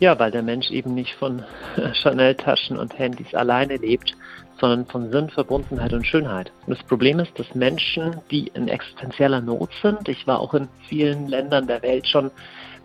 Ja, 0.00 0.18
weil 0.18 0.30
der 0.30 0.42
Mensch 0.42 0.70
eben 0.70 0.94
nicht 0.94 1.14
von 1.14 1.44
Chanel-Taschen 2.02 2.76
und 2.76 2.98
Handys 2.98 3.34
alleine 3.34 3.76
lebt, 3.76 4.14
sondern 4.60 4.86
von 4.86 5.10
Sinn, 5.10 5.30
Verbundenheit 5.30 5.92
und 5.92 6.06
Schönheit. 6.06 6.52
Und 6.66 6.76
das 6.76 6.86
Problem 6.86 7.20
ist, 7.20 7.36
dass 7.38 7.54
Menschen, 7.54 8.16
die 8.30 8.48
in 8.54 8.68
existenzieller 8.68 9.40
Not 9.40 9.70
sind, 9.82 10.08
ich 10.08 10.26
war 10.26 10.40
auch 10.40 10.54
in 10.54 10.68
vielen 10.88 11.28
Ländern 11.28 11.66
der 11.66 11.82
Welt 11.82 12.06
schon, 12.06 12.30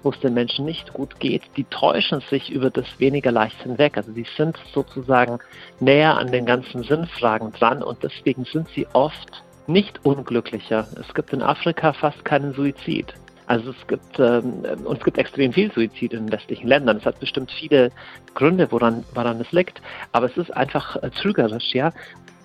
wo 0.03 0.09
es 0.09 0.19
den 0.19 0.33
Menschen 0.33 0.65
nicht 0.65 0.93
gut 0.93 1.19
geht, 1.19 1.43
die 1.57 1.63
täuschen 1.63 2.21
sich 2.29 2.51
über 2.51 2.69
das 2.69 2.85
weniger 2.99 3.31
leicht 3.31 3.61
hinweg. 3.63 3.97
Also 3.97 4.11
sie 4.11 4.27
sind 4.37 4.57
sozusagen 4.73 5.39
näher 5.79 6.17
an 6.17 6.31
den 6.31 6.45
ganzen 6.45 6.83
Sinnfragen 6.83 7.51
dran 7.53 7.81
und 7.81 8.03
deswegen 8.03 8.45
sind 8.45 8.67
sie 8.69 8.85
oft 8.93 9.43
nicht 9.65 10.05
unglücklicher. 10.05 10.87
Es 10.99 11.13
gibt 11.13 11.33
in 11.33 11.41
Afrika 11.41 11.93
fast 11.93 12.23
keinen 12.25 12.53
Suizid. 12.53 13.13
Also 13.45 13.71
es 13.71 13.87
gibt 13.87 14.19
ähm, 14.19 14.63
und 14.85 14.99
es 14.99 15.03
gibt 15.03 15.17
extrem 15.17 15.51
viel 15.51 15.71
Suizid 15.71 16.13
in 16.13 16.31
westlichen 16.31 16.67
Ländern. 16.67 16.97
Es 16.97 17.05
hat 17.05 17.19
bestimmt 17.19 17.51
viele 17.51 17.91
Gründe, 18.35 18.71
woran, 18.71 19.03
woran 19.13 19.39
es 19.41 19.51
liegt, 19.51 19.81
aber 20.13 20.27
es 20.27 20.37
ist 20.37 20.55
einfach 20.55 20.95
äh, 20.97 21.09
trügerisch, 21.09 21.73
ja 21.73 21.91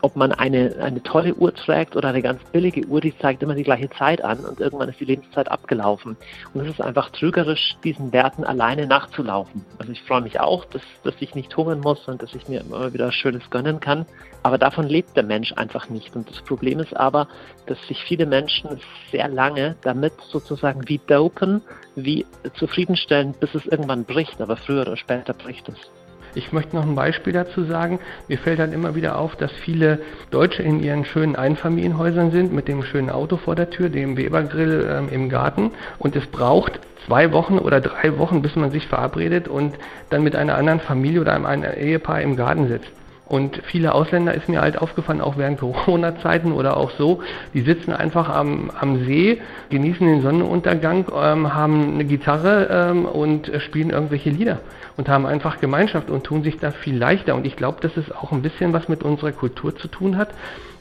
ob 0.02 0.16
man 0.16 0.32
eine, 0.32 0.76
eine 0.80 1.02
tolle 1.02 1.34
Uhr 1.34 1.54
trägt 1.54 1.96
oder 1.96 2.08
eine 2.08 2.22
ganz 2.22 2.42
billige 2.52 2.86
Uhr, 2.86 3.00
die 3.00 3.16
zeigt 3.18 3.42
immer 3.42 3.54
die 3.54 3.62
gleiche 3.64 3.90
Zeit 3.90 4.22
an 4.22 4.40
und 4.44 4.60
irgendwann 4.60 4.88
ist 4.88 5.00
die 5.00 5.04
Lebenszeit 5.04 5.50
abgelaufen. 5.50 6.16
Und 6.54 6.60
es 6.62 6.68
ist 6.68 6.80
einfach 6.80 7.10
trügerisch, 7.10 7.76
diesen 7.84 8.12
Werten 8.12 8.44
alleine 8.44 8.86
nachzulaufen. 8.86 9.64
Also 9.78 9.92
ich 9.92 10.02
freue 10.02 10.20
mich 10.20 10.40
auch, 10.40 10.64
dass, 10.66 10.82
dass 11.02 11.14
ich 11.20 11.34
nicht 11.34 11.56
hungern 11.56 11.80
muss 11.80 12.06
und 12.06 12.22
dass 12.22 12.34
ich 12.34 12.48
mir 12.48 12.60
immer 12.60 12.92
wieder 12.92 13.10
Schönes 13.12 13.50
gönnen 13.50 13.80
kann. 13.80 14.06
Aber 14.42 14.58
davon 14.58 14.86
lebt 14.86 15.16
der 15.16 15.24
Mensch 15.24 15.52
einfach 15.54 15.88
nicht. 15.88 16.14
Und 16.14 16.30
das 16.30 16.40
Problem 16.42 16.78
ist 16.78 16.96
aber, 16.96 17.28
dass 17.66 17.78
sich 17.88 18.02
viele 18.04 18.26
Menschen 18.26 18.80
sehr 19.10 19.28
lange 19.28 19.76
damit 19.82 20.12
sozusagen 20.30 20.88
wie 20.88 21.00
dopen, 21.06 21.62
wie 21.96 22.24
zufriedenstellen, 22.54 23.34
bis 23.38 23.54
es 23.54 23.66
irgendwann 23.66 24.04
bricht. 24.04 24.40
Aber 24.40 24.56
früher 24.56 24.82
oder 24.82 24.96
später 24.96 25.34
bricht 25.34 25.68
es. 25.68 25.97
Ich 26.34 26.52
möchte 26.52 26.76
noch 26.76 26.86
ein 26.86 26.94
Beispiel 26.94 27.32
dazu 27.32 27.64
sagen. 27.64 27.98
Mir 28.28 28.38
fällt 28.38 28.58
dann 28.58 28.72
immer 28.72 28.94
wieder 28.94 29.18
auf, 29.18 29.36
dass 29.36 29.52
viele 29.52 30.00
Deutsche 30.30 30.62
in 30.62 30.82
ihren 30.82 31.04
schönen 31.04 31.36
Einfamilienhäusern 31.36 32.30
sind, 32.30 32.52
mit 32.52 32.68
dem 32.68 32.82
schönen 32.82 33.10
Auto 33.10 33.36
vor 33.36 33.54
der 33.54 33.70
Tür, 33.70 33.88
dem 33.88 34.16
Webergrill 34.16 34.88
ähm, 34.90 35.08
im 35.10 35.28
Garten. 35.28 35.72
Und 35.98 36.16
es 36.16 36.26
braucht 36.26 36.80
zwei 37.06 37.32
Wochen 37.32 37.58
oder 37.58 37.80
drei 37.80 38.18
Wochen, 38.18 38.42
bis 38.42 38.56
man 38.56 38.70
sich 38.70 38.86
verabredet 38.86 39.48
und 39.48 39.74
dann 40.10 40.22
mit 40.22 40.36
einer 40.36 40.56
anderen 40.56 40.80
Familie 40.80 41.20
oder 41.20 41.34
einem 41.34 41.64
Ehepaar 41.64 42.20
im 42.20 42.36
Garten 42.36 42.68
sitzt. 42.68 42.97
Und 43.28 43.60
viele 43.64 43.94
Ausländer 43.94 44.32
ist 44.32 44.48
mir 44.48 44.62
halt 44.62 44.78
aufgefallen, 44.78 45.20
auch 45.20 45.36
während 45.36 45.60
Corona-Zeiten 45.60 46.52
oder 46.52 46.78
auch 46.78 46.90
so, 46.92 47.20
die 47.52 47.60
sitzen 47.60 47.92
einfach 47.92 48.28
am, 48.30 48.70
am 48.70 49.04
See, 49.04 49.40
genießen 49.68 50.06
den 50.06 50.22
Sonnenuntergang, 50.22 51.06
ähm, 51.14 51.54
haben 51.54 51.94
eine 51.94 52.04
Gitarre 52.04 52.68
ähm, 52.70 53.04
und 53.04 53.52
spielen 53.58 53.90
irgendwelche 53.90 54.30
Lieder 54.30 54.60
und 54.96 55.08
haben 55.08 55.26
einfach 55.26 55.60
Gemeinschaft 55.60 56.10
und 56.10 56.24
tun 56.24 56.42
sich 56.42 56.58
da 56.58 56.70
viel 56.70 56.96
leichter. 56.96 57.34
Und 57.34 57.46
ich 57.46 57.56
glaube, 57.56 57.80
dass 57.82 57.96
es 57.98 58.10
auch 58.10 58.32
ein 58.32 58.40
bisschen 58.40 58.72
was 58.72 58.88
mit 58.88 59.02
unserer 59.02 59.32
Kultur 59.32 59.76
zu 59.76 59.88
tun 59.88 60.16
hat, 60.16 60.30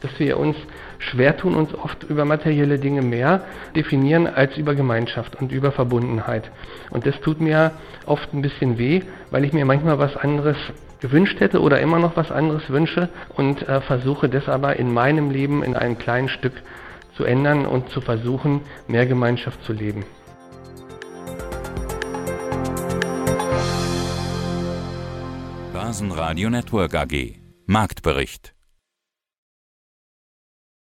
dass 0.01 0.17
wir 0.17 0.37
uns 0.37 0.55
schwer 0.99 1.37
tun, 1.37 1.55
uns 1.55 1.73
oft 1.73 2.03
über 2.03 2.25
materielle 2.25 2.79
Dinge 2.79 3.01
mehr 3.01 3.41
definieren 3.75 4.27
als 4.27 4.57
über 4.57 4.75
Gemeinschaft 4.75 5.35
und 5.35 5.51
über 5.51 5.71
Verbundenheit. 5.71 6.49
Und 6.89 7.05
das 7.05 7.19
tut 7.21 7.41
mir 7.41 7.71
oft 8.05 8.33
ein 8.33 8.41
bisschen 8.41 8.77
weh, 8.77 9.01
weil 9.31 9.43
ich 9.45 9.53
mir 9.53 9.65
manchmal 9.65 9.99
was 9.99 10.17
anderes 10.17 10.57
gewünscht 10.99 11.39
hätte 11.39 11.61
oder 11.61 11.79
immer 11.79 11.99
noch 11.99 12.15
was 12.17 12.31
anderes 12.31 12.69
wünsche 12.69 13.09
und 13.35 13.67
äh, 13.67 13.81
versuche 13.81 14.29
das 14.29 14.49
aber 14.49 14.77
in 14.77 14.91
meinem 14.91 15.29
Leben 15.29 15.63
in 15.63 15.75
einem 15.75 15.97
kleinen 15.97 16.29
Stück 16.29 16.53
zu 17.15 17.23
ändern 17.23 17.65
und 17.65 17.89
zu 17.89 18.01
versuchen, 18.01 18.61
mehr 18.87 19.05
Gemeinschaft 19.05 19.63
zu 19.63 19.73
leben. 19.73 20.05
Börsenradio 25.73 26.49
Network 26.49 26.95
AG 26.95 27.35
Marktbericht 27.65 28.56